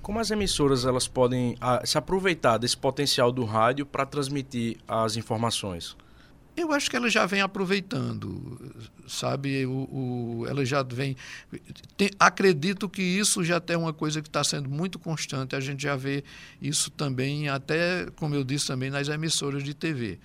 [0.00, 5.18] Como as emissoras elas podem a, se aproveitar desse potencial do rádio para transmitir as
[5.18, 5.94] informações?
[6.56, 8.72] Eu acho que ela já vem aproveitando,
[9.06, 9.64] sabe?
[9.66, 11.16] O, o ela já vem.
[11.96, 15.54] Tem, acredito que isso já é uma coisa que está sendo muito constante.
[15.54, 16.24] A gente já vê
[16.60, 20.18] isso também, até, como eu disse, também nas emissoras de TV.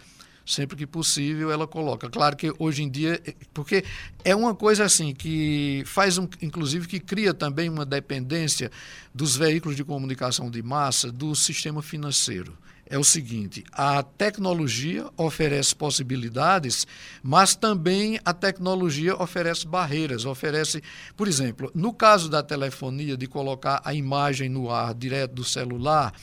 [0.45, 2.07] Sempre que possível, ela coloca.
[2.07, 3.19] Claro que hoje em dia,
[3.51, 3.83] porque
[4.23, 8.69] é uma coisa assim que faz, um, inclusive, que cria também uma dependência
[9.13, 12.55] dos veículos de comunicação de massa do sistema financeiro
[12.87, 16.85] é o seguinte: a tecnologia oferece possibilidades,
[17.23, 20.81] mas também a tecnologia oferece barreiras, oferece,
[21.15, 26.13] por exemplo, no caso da telefonia de colocar a imagem no ar direto do celular,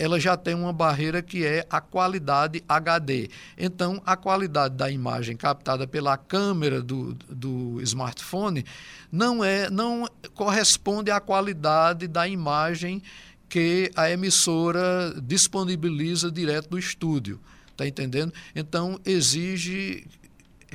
[0.00, 3.28] ela já tem uma barreira que é a qualidade HD.
[3.58, 8.64] Então, a qualidade da imagem captada pela câmera do, do smartphone
[9.12, 13.02] não é não corresponde à qualidade da imagem
[13.50, 17.40] que a emissora disponibiliza direto do estúdio.
[17.72, 18.32] Está entendendo?
[18.54, 20.06] Então, exige.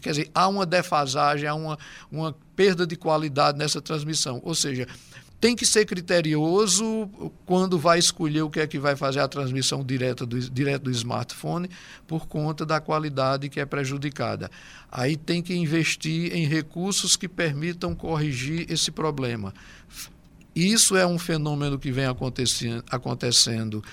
[0.01, 1.79] Quer dizer, há uma defasagem, há uma,
[2.11, 4.41] uma perda de qualidade nessa transmissão.
[4.43, 4.85] Ou seja,
[5.39, 7.09] tem que ser criterioso
[7.45, 10.91] quando vai escolher o que é que vai fazer a transmissão direta do, direto do
[10.91, 11.69] smartphone
[12.05, 14.51] por conta da qualidade que é prejudicada.
[14.91, 19.53] Aí tem que investir em recursos que permitam corrigir esse problema.
[20.55, 23.83] Isso é um fenômeno que vem acontecendo, acontecendo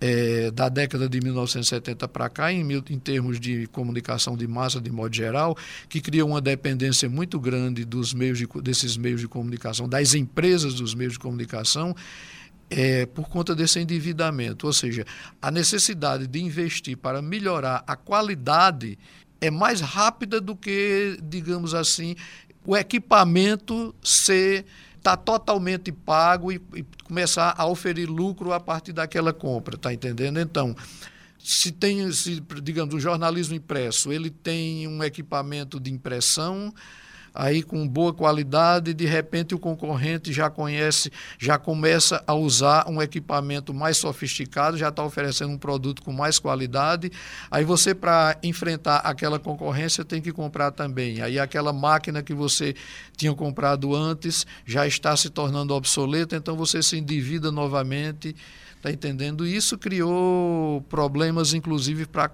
[0.00, 4.90] é, da década de 1970 para cá, em, em, termos de comunicação de massa, de
[4.90, 5.56] modo geral,
[5.88, 10.74] que cria uma dependência muito grande dos meios de, desses meios de comunicação, das empresas
[10.74, 11.96] dos meios de comunicação,
[12.70, 14.66] é, por conta desse endividamento.
[14.66, 15.04] Ou seja,
[15.42, 18.96] a necessidade de investir para melhorar a qualidade
[19.40, 22.14] é mais rápida do que, digamos assim,
[22.64, 24.64] o equipamento ser
[24.98, 30.38] está totalmente pago e, e, começar a oferir lucro a partir daquela compra, está entendendo?
[30.38, 30.76] Então,
[31.38, 36.74] se tem, se, digamos, o jornalismo impresso, ele tem um equipamento de impressão,
[37.38, 43.00] aí com boa qualidade, de repente o concorrente já conhece, já começa a usar um
[43.00, 47.12] equipamento mais sofisticado, já está oferecendo um produto com mais qualidade.
[47.48, 51.22] Aí você, para enfrentar aquela concorrência, tem que comprar também.
[51.22, 52.74] Aí aquela máquina que você
[53.16, 58.34] tinha comprado antes já está se tornando obsoleta, então você se endivida novamente
[58.78, 59.44] Está entendendo?
[59.44, 62.30] Isso criou problemas, inclusive, para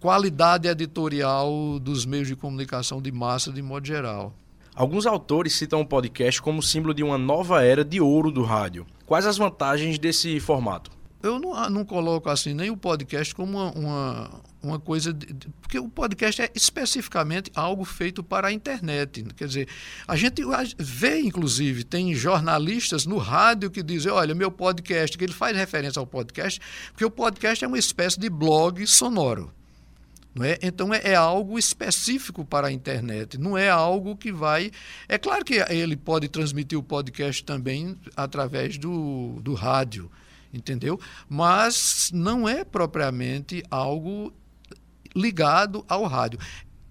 [0.00, 4.34] qualidade editorial dos meios de comunicação de massa, de modo geral.
[4.74, 8.86] Alguns autores citam o podcast como símbolo de uma nova era de ouro do rádio.
[9.06, 10.90] Quais as vantagens desse formato?
[11.22, 14.30] Eu não, não coloco assim nem o podcast como uma, uma,
[14.62, 15.14] uma coisa.
[15.14, 19.24] De, porque o podcast é especificamente algo feito para a internet.
[19.34, 19.68] Quer dizer,
[20.06, 20.42] a gente
[20.78, 25.98] vê, inclusive, tem jornalistas no rádio que dizem: olha, meu podcast, que ele faz referência
[25.98, 26.60] ao podcast,
[26.92, 29.50] porque o podcast é uma espécie de blog sonoro.
[30.36, 30.58] Não é?
[30.60, 34.70] Então é, é, algo específico para a internet, não é algo que vai.
[35.08, 40.10] É claro que ele pode transmitir o podcast também através do, do rádio
[40.52, 40.98] entendeu?
[41.28, 44.32] Mas não é propriamente algo
[45.14, 46.38] ligado ao rádio.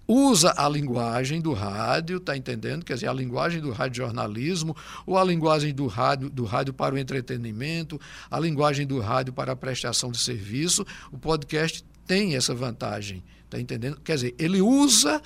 [0.08, 2.84] Usa a linguagem do rádio, tá entendendo?
[2.84, 6.98] Quer dizer, a linguagem do radiojornalismo, ou a linguagem do rádio, do rádio para o
[6.98, 10.86] entretenimento, a linguagem do rádio para a prestação de serviço.
[11.10, 13.22] O podcast tem essa vantagem,
[13.56, 13.98] tá entendendo?
[14.02, 15.20] Quer dizer, ele usa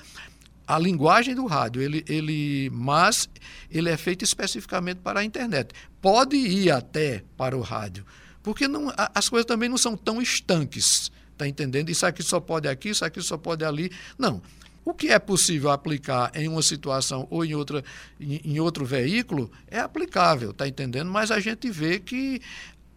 [0.65, 3.29] a linguagem do rádio, ele, ele, mas
[3.69, 5.73] ele é feito especificamente para a internet.
[6.01, 8.05] Pode ir até para o rádio,
[8.41, 11.89] porque não, as coisas também não são tão estanques, está entendendo?
[11.89, 13.91] Isso aqui só pode aqui, isso aqui só pode ali.
[14.17, 14.41] Não.
[14.83, 17.83] O que é possível aplicar em uma situação ou em, outra,
[18.19, 21.11] em, em outro veículo é aplicável, está entendendo?
[21.11, 22.41] Mas a gente vê que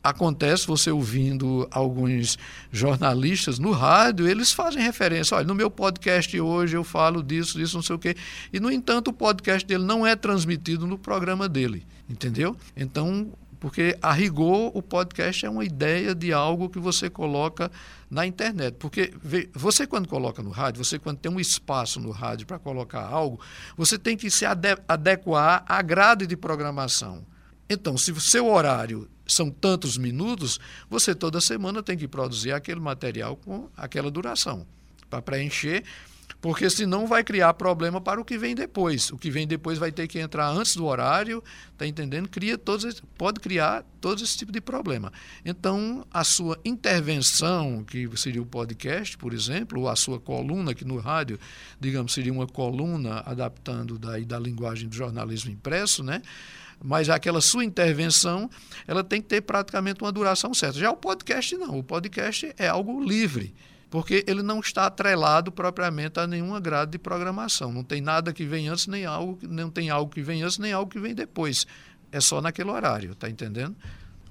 [0.04, 2.38] acontece você ouvindo alguns
[2.70, 7.74] jornalistas no rádio, eles fazem referência, olha, no meu podcast hoje eu falo disso, disso,
[7.74, 8.14] não sei o quê.
[8.52, 12.54] E, no entanto, o podcast dele não é transmitido no programa dele, entendeu?
[12.76, 17.70] Então, porque, a rigor, o podcast é uma ideia de algo que você coloca
[18.10, 18.76] na internet.
[18.78, 19.14] Porque
[19.54, 23.40] você, quando coloca no rádio, você, quando tem um espaço no rádio para colocar algo,
[23.74, 27.24] você tem que se adequar à grade de programação.
[27.70, 30.58] Então, se o seu horário são tantos minutos,
[30.88, 34.66] você toda semana tem que produzir aquele material com aquela duração
[35.08, 35.84] para preencher
[36.44, 39.10] porque senão vai criar problema para o que vem depois.
[39.10, 41.42] O que vem depois vai ter que entrar antes do horário,
[41.74, 42.28] tá entendendo?
[42.28, 45.10] Cria todos, pode criar todo esse tipo de problema.
[45.42, 50.84] Então, a sua intervenção, que seria o podcast, por exemplo, ou a sua coluna, que
[50.84, 51.40] no rádio,
[51.80, 56.20] digamos, seria uma coluna adaptando daí da linguagem do jornalismo impresso, né?
[56.84, 58.50] Mas aquela sua intervenção
[58.86, 60.78] ela tem que ter praticamente uma duração certa.
[60.78, 63.54] Já o podcast não, o podcast é algo livre
[63.88, 67.72] porque ele não está atrelado propriamente a nenhuma grade de programação.
[67.72, 70.72] Não tem nada que vem antes, nem algo, não tem algo que vem antes, nem
[70.72, 71.64] algo que vem depois.
[72.10, 73.76] É só naquele horário, está entendendo?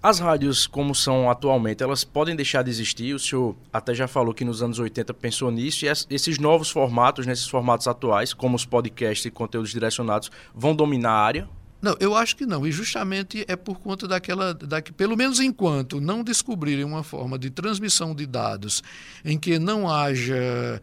[0.01, 3.13] As rádios, como são atualmente, elas podem deixar de existir?
[3.13, 7.25] O senhor até já falou que nos anos 80 pensou nisso, e esses novos formatos,
[7.25, 11.49] nesses formatos atuais, como os podcasts e conteúdos direcionados, vão dominar a área?
[11.83, 12.65] Não, eu acho que não.
[12.65, 14.53] E justamente é por conta daquela.
[14.53, 18.81] Da, pelo menos enquanto não descobrirem uma forma de transmissão de dados
[19.25, 20.81] em que não haja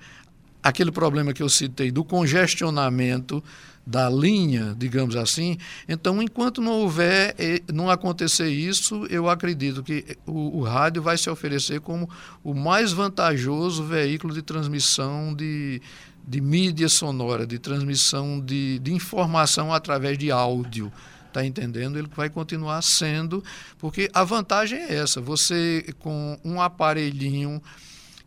[0.62, 3.42] aquele problema que eu citei do congestionamento
[3.86, 5.56] da linha, digamos assim.
[5.88, 7.34] Então, enquanto não houver,
[7.72, 12.10] não acontecer isso, eu acredito que o, o, rádio vai se oferecer como
[12.44, 15.80] o mais vantajoso veículo de transmissão de,
[16.26, 20.92] de mídia sonora, de transmissão de, de informação através de áudio.
[21.28, 21.98] Está entendendo?
[21.98, 23.42] Ele vai continuar sendo,
[23.78, 27.62] porque a vantagem é essa: você com um aparelhinho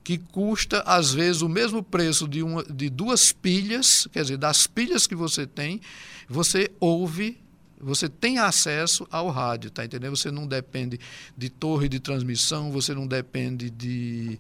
[0.03, 4.67] que custa, às vezes, o mesmo preço de, uma, de duas pilhas, quer dizer, das
[4.67, 5.79] pilhas que você tem,
[6.27, 7.41] você ouve
[7.83, 10.15] você tem acesso ao rádio, tá entendendo?
[10.15, 10.97] Você não depende
[11.37, 14.39] de torre de transmissão, você não depende de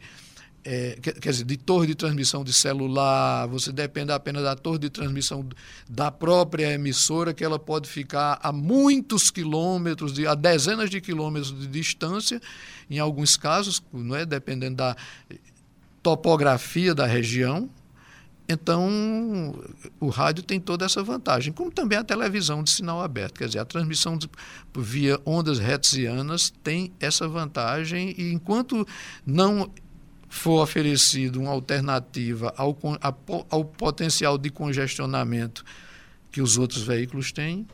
[0.65, 4.79] é, quer, quer, dizer, de torre de transmissão de celular, você depende apenas da torre
[4.79, 5.47] de transmissão
[5.89, 11.57] da própria emissora, que ela pode ficar a muitos quilômetros, de, a dezenas de quilômetros
[11.57, 12.41] de distância,
[12.89, 14.25] em alguns casos, não é?
[14.25, 14.95] dependendo da
[16.01, 17.69] topografia da região.
[18.47, 19.55] Então,
[20.01, 23.37] o rádio tem toda essa vantagem, como também a televisão de sinal aberto.
[23.37, 24.29] Quer dizer, a transmissão de,
[24.77, 28.85] via ondas hertzianas tem essa vantagem, e enquanto
[29.25, 29.71] não
[30.33, 32.75] for oferecido uma alternativa ao,
[33.49, 35.63] ao potencial de congestionamento
[36.31, 37.67] que os outros veículos têm,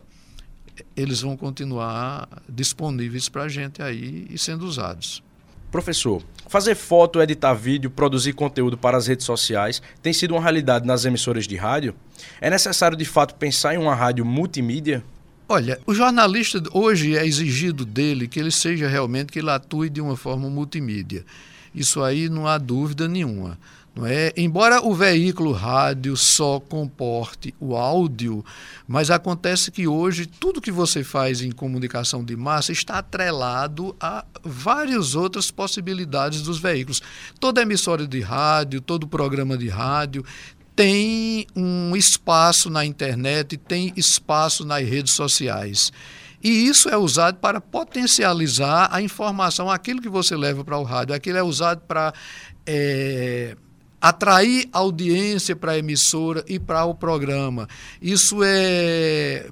[0.95, 5.23] eles vão continuar disponíveis para a gente aí e sendo usados.
[5.71, 10.85] Professor, fazer foto, editar vídeo, produzir conteúdo para as redes sociais tem sido uma realidade
[10.85, 11.95] nas emissoras de rádio?
[12.41, 15.01] É necessário de fato pensar em uma rádio multimídia?
[15.47, 20.01] Olha, o jornalista hoje é exigido dele que ele seja realmente que ele atue de
[20.01, 21.25] uma forma multimídia.
[21.73, 23.57] Isso aí não há dúvida nenhuma.
[23.95, 24.31] Não é?
[24.37, 28.45] Embora o veículo rádio só comporte o áudio,
[28.87, 34.23] mas acontece que hoje tudo que você faz em comunicação de massa está atrelado a
[34.43, 37.01] várias outras possibilidades dos veículos.
[37.39, 40.23] Toda emissora de rádio, todo programa de rádio
[40.75, 45.91] tem um espaço na internet, tem espaço nas redes sociais.
[46.41, 51.13] E isso é usado para potencializar a informação, aquilo que você leva para o rádio,
[51.13, 52.13] aquilo é usado para
[52.65, 53.57] é,
[53.99, 57.67] atrair audiência para a emissora e para o programa.
[58.01, 59.49] Isso é.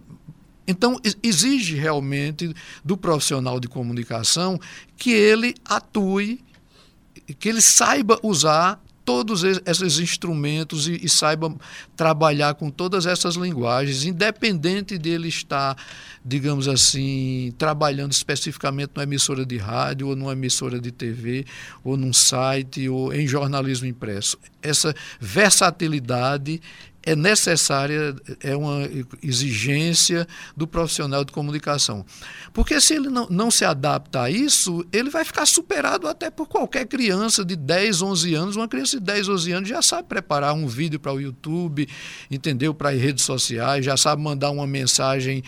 [0.65, 4.59] Então, exige realmente do profissional de comunicação
[4.97, 6.43] que ele atue,
[7.39, 11.55] que ele saiba usar todos esses instrumentos e, e, saiba
[11.95, 15.77] trabalhar com todas essas linguagens, independente dele estar,
[16.25, 21.45] digamos assim, trabalhando especificamente numa emissora de rádio, ou numa emissora de TV,
[21.85, 24.37] ou num site, ou em jornalismo impresso.
[24.61, 26.59] Essa versatilidade
[27.07, 28.81] é necessária, é uma
[29.23, 30.27] exigência
[30.57, 32.05] do profissional de comunicação.
[32.51, 36.49] Porque se ele não, não se adapta a isso, ele vai ficar superado até por
[36.49, 38.55] qualquer criança de 10, 11 anos.
[38.57, 41.87] Uma criança de 10, 11 anos já sabe preparar um vídeo para o YouTube,
[42.29, 42.73] entendeu?
[42.73, 45.41] Para as redes sociais, já sabe mandar uma mensagem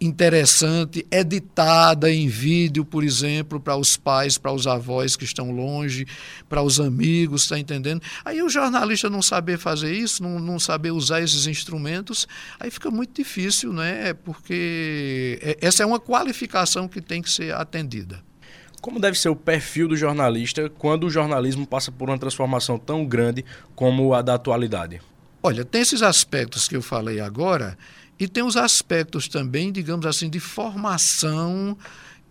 [0.00, 6.06] interessante, editada em vídeo, por exemplo, para os pais, para os avós que estão longe,
[6.48, 8.00] para os amigos, está entendendo?
[8.24, 12.28] Aí o jornalista não saber fazer isso, não, não saber usar esses instrumentos,
[12.60, 14.14] aí fica muito difícil, né?
[14.14, 18.22] Porque é, essa é uma qualificação que tem que ser atendida.
[18.80, 23.04] Como deve ser o perfil do jornalista quando o jornalismo passa por uma transformação tão
[23.04, 23.44] grande
[23.74, 25.00] como a da atualidade?
[25.42, 27.76] Olha, tem esses aspectos que eu falei agora,
[28.18, 31.76] e tem os aspectos também, digamos assim, de formação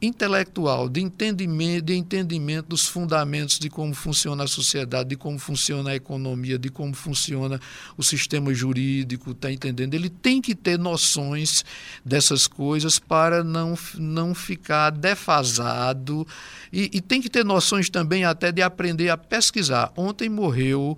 [0.01, 5.89] intelectual, de entendimento, de entendimento dos fundamentos de como funciona a sociedade, de como funciona
[5.89, 7.59] a economia, de como funciona
[7.97, 9.95] o sistema jurídico, tá entendendo?
[9.95, 11.65] Ele tem que ter noções
[12.05, 16.27] dessas coisas para não, não ficar defasado
[16.71, 19.91] e, e tem que ter noções também até de aprender a pesquisar.
[19.97, 20.95] Ontem morreu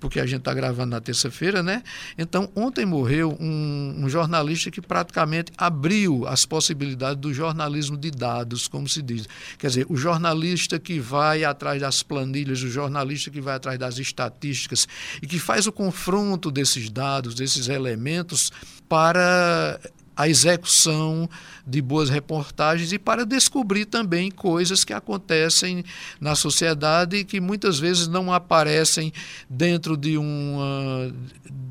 [0.00, 1.82] porque a gente está gravando na terça-feira, né?
[2.16, 8.66] Então, ontem morreu um, um, jornalista que praticamente abriu as possibilidades do jornalismo de dados,
[8.66, 9.28] como se diz.
[9.58, 13.98] Quer dizer, o jornalista que vai atrás das planilhas, o jornalista que vai atrás das
[13.98, 14.88] estatísticas
[15.20, 18.50] e que faz o confronto desses dados, desses elementos,
[18.88, 19.78] para
[20.20, 21.28] a execução
[21.66, 25.82] de boas reportagens e para descobrir também coisas que acontecem
[26.20, 29.14] na sociedade e que muitas vezes não aparecem
[29.48, 31.10] dentro de uma,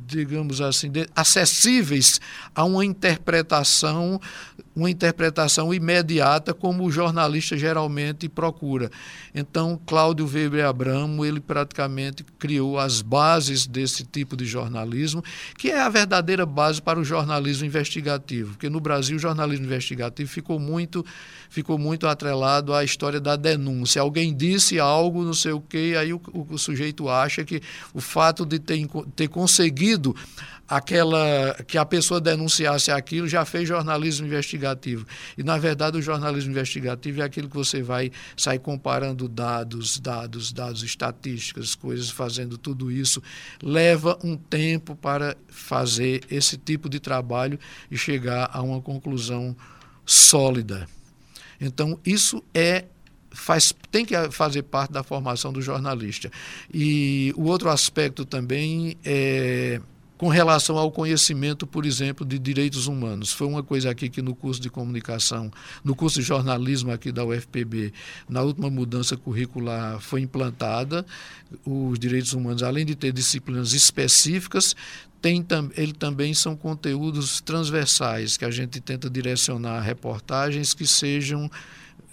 [0.07, 2.19] digamos assim, de, acessíveis
[2.55, 4.19] a uma interpretação
[4.79, 8.89] uma interpretação imediata como o jornalista geralmente procura.
[9.33, 15.23] Então, Cláudio Weber Abramo, ele praticamente criou as bases desse tipo de jornalismo,
[15.57, 20.29] que é a verdadeira base para o jornalismo investigativo, porque no Brasil o jornalismo investigativo
[20.29, 21.05] ficou muito
[21.49, 24.01] ficou muito atrelado à história da denúncia.
[24.01, 27.59] Alguém disse algo, não sei o quê, aí o, o, o sujeito acha que
[27.91, 30.15] o fato de ter, ter conseguido
[30.69, 34.68] aquela que a pessoa denunciasse aquilo já fez jornalismo investigativo.
[35.37, 40.51] E na verdade o jornalismo investigativo é aquilo que você vai sair comparando dados, dados,
[40.51, 43.21] dados, estatísticas, coisas, fazendo tudo isso.
[43.61, 47.59] Leva um tempo para fazer esse tipo de trabalho
[47.89, 49.55] e chegar a uma conclusão
[50.05, 50.87] sólida.
[51.59, 52.85] Então isso é
[53.31, 56.31] faz, tem que fazer parte da formação do jornalista.
[56.73, 59.79] E o outro aspecto também é
[60.19, 63.31] com relação ao conhecimento, por exemplo, de direitos humanos.
[63.31, 65.49] Foi uma coisa aqui que no curso de comunicação,
[65.81, 67.93] no curso de jornalismo aqui da UFPB,
[68.27, 71.05] na última mudança curricular foi implantada
[71.65, 74.75] os direitos humanos, além de ter disciplinas específicas,
[75.21, 75.45] tem,
[75.77, 81.49] ele também são conteúdos transversais que a gente tenta direcionar reportagens que sejam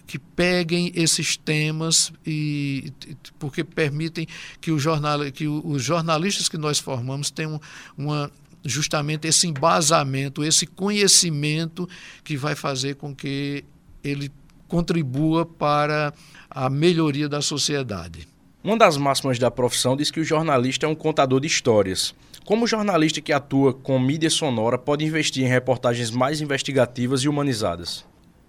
[0.06, 2.92] que peguem esses temas e
[3.38, 4.26] porque permitem
[4.60, 7.60] que, o jornal, que os jornalistas que nós formamos tenham
[7.98, 8.30] uma,
[8.64, 11.88] justamente esse embasamento, esse conhecimento
[12.22, 13.64] que vai fazer com que
[14.02, 14.30] ele
[14.68, 16.12] contribua para
[16.50, 18.28] a melhoria da sociedade.
[18.62, 22.14] Uma das máximas da profissão diz que o jornalista é um contador de histórias.
[22.44, 27.28] Como o jornalista que atua com mídia sonora pode investir em reportagens mais investigativas e
[27.28, 28.04] humanizadas?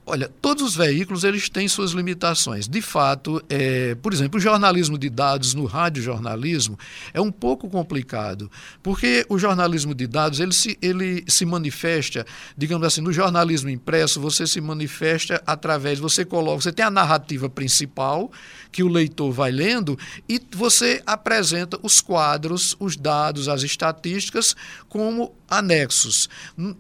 [0.10, 2.66] Olha, todos os veículos eles têm suas limitações.
[2.66, 6.80] De fato, é, por exemplo, o jornalismo de dados no radiojornalismo
[7.14, 8.50] é um pouco complicado,
[8.82, 12.26] porque o jornalismo de dados ele se, ele se manifesta,
[12.58, 17.50] digamos assim, no jornalismo impresso você se manifesta através, você coloca, você tem a narrativa
[17.50, 18.32] principal
[18.72, 20.00] que o leitor vai lendo
[20.30, 24.56] e você apresenta os quadros, os dados, as estatísticas
[24.88, 26.30] como anexos.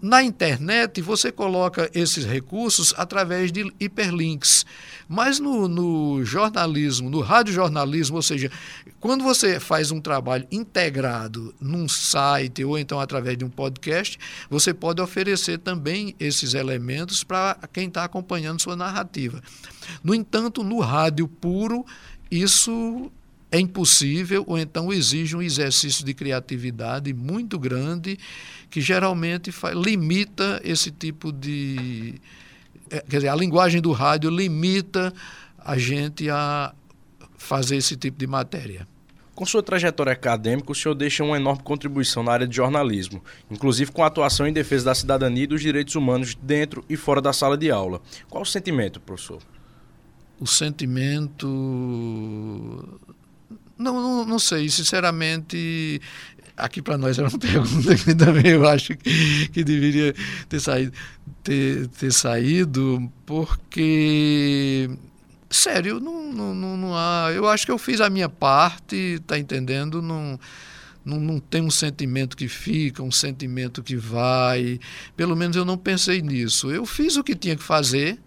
[0.01, 4.65] Na internet, você coloca esses recursos através de hiperlinks.
[5.07, 8.51] Mas no, no jornalismo, no radiojornalismo, ou seja,
[8.99, 14.73] quando você faz um trabalho integrado num site ou então através de um podcast, você
[14.73, 19.41] pode oferecer também esses elementos para quem está acompanhando sua narrativa.
[20.03, 21.85] No entanto, no rádio puro,
[22.29, 23.11] isso
[23.51, 28.17] é impossível ou então exige um exercício de criatividade muito grande
[28.69, 32.15] que geralmente limita esse tipo de.
[32.89, 35.13] É, quer dizer, a linguagem do rádio limita
[35.57, 36.73] a gente a
[37.37, 38.87] fazer esse tipo de matéria.
[39.35, 43.91] Com sua trajetória acadêmica, o senhor deixa uma enorme contribuição na área de jornalismo, inclusive
[43.91, 47.31] com a atuação em defesa da cidadania e dos direitos humanos dentro e fora da
[47.31, 48.01] sala de aula.
[48.29, 49.39] Qual o sentimento, professor?
[50.39, 51.47] O sentimento
[53.77, 56.01] não, não, não sei, sinceramente,
[56.55, 60.15] aqui para nós era uma pergunta que também eu acho que, que deveria
[60.49, 60.91] ter saído,
[61.43, 64.89] ter, ter saído, porque
[65.49, 67.31] sério, não, não, não, não há.
[67.33, 70.01] Eu acho que eu fiz a minha parte, tá entendendo?
[70.01, 70.39] Não,
[71.05, 74.79] não, não tem um sentimento que fica, um sentimento que vai.
[75.15, 76.71] Pelo menos eu não pensei nisso.
[76.71, 78.19] Eu fiz o que tinha que fazer,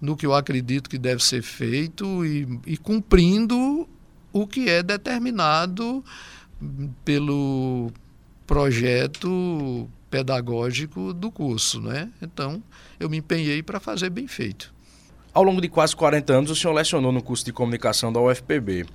[0.00, 3.88] no que eu acredito que deve ser feito, e, e cumprindo
[4.32, 6.04] o que é determinado
[7.04, 7.90] pelo
[8.46, 12.10] projeto pedagógico do curso, né?
[12.20, 12.62] Então,
[12.98, 14.72] eu me empenhei para fazer bem feito.
[15.32, 18.86] Ao longo de quase 40 anos, o senhor lecionou no curso de comunicação da UFPB.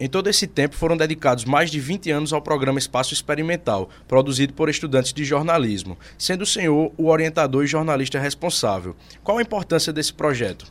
[0.00, 4.54] Em todo esse tempo, foram dedicados mais de 20 anos ao programa Espaço Experimental, produzido
[4.54, 8.96] por estudantes de jornalismo, sendo o senhor o orientador e jornalista responsável.
[9.22, 10.66] Qual a importância desse projeto?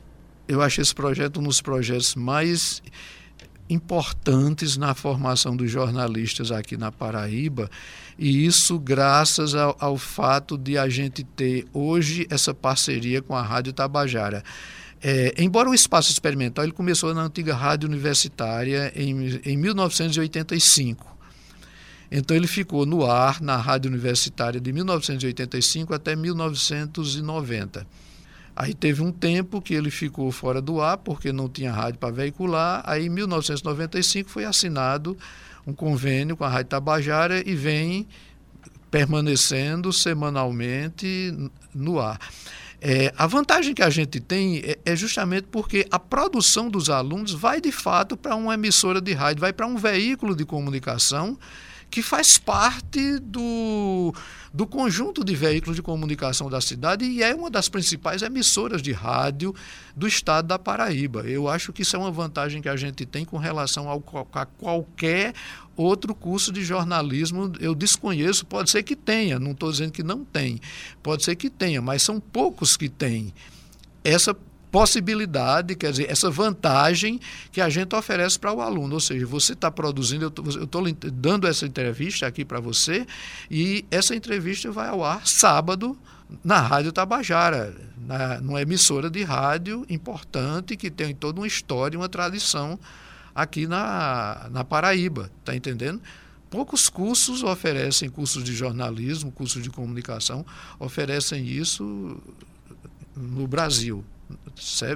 [0.47, 2.81] Eu acho esse projeto um dos projetos mais
[3.71, 7.69] importantes na formação dos jornalistas aqui na Paraíba,
[8.19, 13.41] e isso graças ao, ao fato de a gente ter hoje essa parceria com a
[13.41, 14.43] Rádio Tabajara.
[15.03, 21.17] É, embora o espaço experimental ele começou na antiga rádio universitária em, em 1985.
[22.11, 27.87] Então ele ficou no ar na rádio universitária de 1985 até 1990.
[28.55, 32.13] Aí teve um tempo que ele ficou fora do ar, porque não tinha rádio para
[32.13, 32.83] veicular.
[32.85, 35.17] Aí, em 1995, foi assinado
[35.65, 38.07] um convênio com a Rádio Tabajara e vem
[38.89, 41.33] permanecendo semanalmente
[41.73, 42.19] no ar.
[42.83, 47.31] É, a vantagem que a gente tem é, é, justamente porque a produção dos alunos
[47.31, 51.37] vai de fato para uma emissora de rádio, vai para um veículo de comunicação
[51.91, 54.15] que faz parte do,
[54.53, 58.91] do conjunto de veículos de comunicação da cidade e é uma das principais emissoras de
[58.91, 59.55] rádio
[59.95, 61.21] do estado da Paraíba.
[61.21, 64.45] Eu acho que isso é uma vantagem que a gente tem com relação ao, a
[64.45, 65.33] qualquer
[65.75, 67.53] outro curso de jornalismo.
[67.59, 70.59] Eu desconheço, pode ser que tenha, não estou dizendo que não tem,
[71.01, 73.33] pode ser que tenha, mas são poucos que têm
[74.03, 74.35] essa
[74.71, 77.19] possibilidade, quer dizer, essa vantagem
[77.51, 78.93] que a gente oferece para o aluno.
[78.95, 83.05] Ou seja, você está produzindo, eu estou dando essa entrevista aqui para você
[83.49, 85.97] e essa entrevista vai ao ar sábado
[86.43, 92.07] na Rádio Tabajara, na, numa emissora de rádio importante que tem toda uma história, uma
[92.07, 92.79] tradição
[93.35, 96.01] aqui na, na Paraíba, está entendendo?
[96.49, 100.45] Poucos cursos oferecem cursos de jornalismo, cursos de comunicação,
[100.79, 102.17] oferecem isso
[103.15, 104.03] no Brasil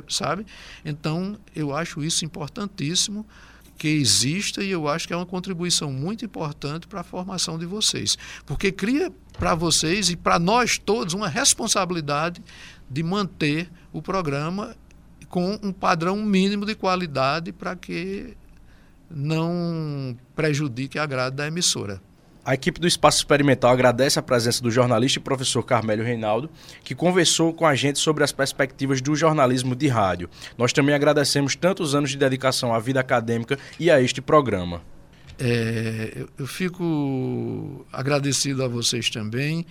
[0.07, 0.45] sabe?
[0.83, 3.25] Então, eu acho isso importantíssimo
[3.77, 7.65] que exista e eu acho que é uma contribuição muito importante para a formação de
[7.65, 12.41] vocês, porque cria para vocês e para nós todos uma responsabilidade
[12.89, 14.75] de manter o programa
[15.27, 18.37] com um padrão mínimo de qualidade para que
[19.09, 22.01] não prejudique a grade da emissora.
[22.45, 26.47] A equipe do Espaço Experimental agradece a presença do jornalista e professor Carmélio Reinaldo,
[26.83, 30.29] que conversou com a gente sobre as perspectivas do jornalismo de rádio.
[30.55, 34.83] Nós também agradecemos tantos anos de dedicação à vida acadêmica e a este programa.
[35.39, 39.65] É, eu fico agradecido a vocês também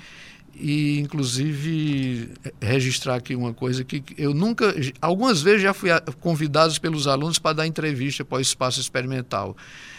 [0.53, 7.07] e inclusive registrar aqui uma coisa que eu nunca, algumas vezes já fui convidado pelos
[7.07, 9.57] alunos para dar entrevista para o espaço experimental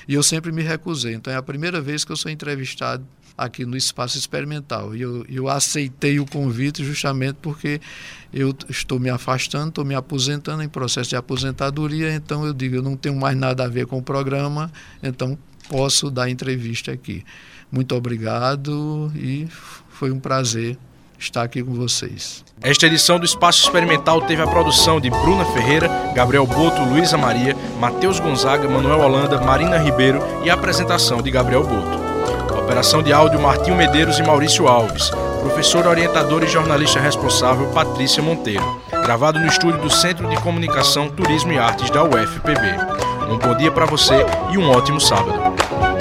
[0.08, 1.14] e eu sempre me recusei.
[1.14, 3.06] Então é a primeira vez que eu sou entrevistado
[3.38, 7.82] aqui no espaço experimental e eu, eu aceitei o convite justamente porque
[8.34, 12.82] eu estou me afastando, estou me aposentando em processo de aposentadoria, então eu digo eu
[12.82, 14.72] não tenho mais nada a ver com o programa,
[15.04, 15.38] então
[15.68, 17.26] posso dar entrevista aqui.
[17.72, 19.48] Muito obrigado e
[19.90, 20.78] foi um prazer
[21.20, 22.44] estar aqui com vocês.
[22.62, 27.56] Esta edição do Espaço Experimental teve a produção de Bruna Ferreira, Gabriel Boto, Luísa Maria,
[27.78, 32.58] Matheus Gonzaga, Manuel Holanda, Marina Ribeiro e a apresentação de Gabriel Boto.
[32.58, 35.12] Operação de áudio Martinho Medeiros e Maurício Alves.
[35.42, 38.82] Professora orientadora e jornalista responsável Patrícia Monteiro.
[38.90, 42.66] Gravado no estúdio do Centro de Comunicação, Turismo e Artes da UFPB.
[43.30, 44.16] Um bom dia para você
[44.52, 45.95] e um ótimo sábado.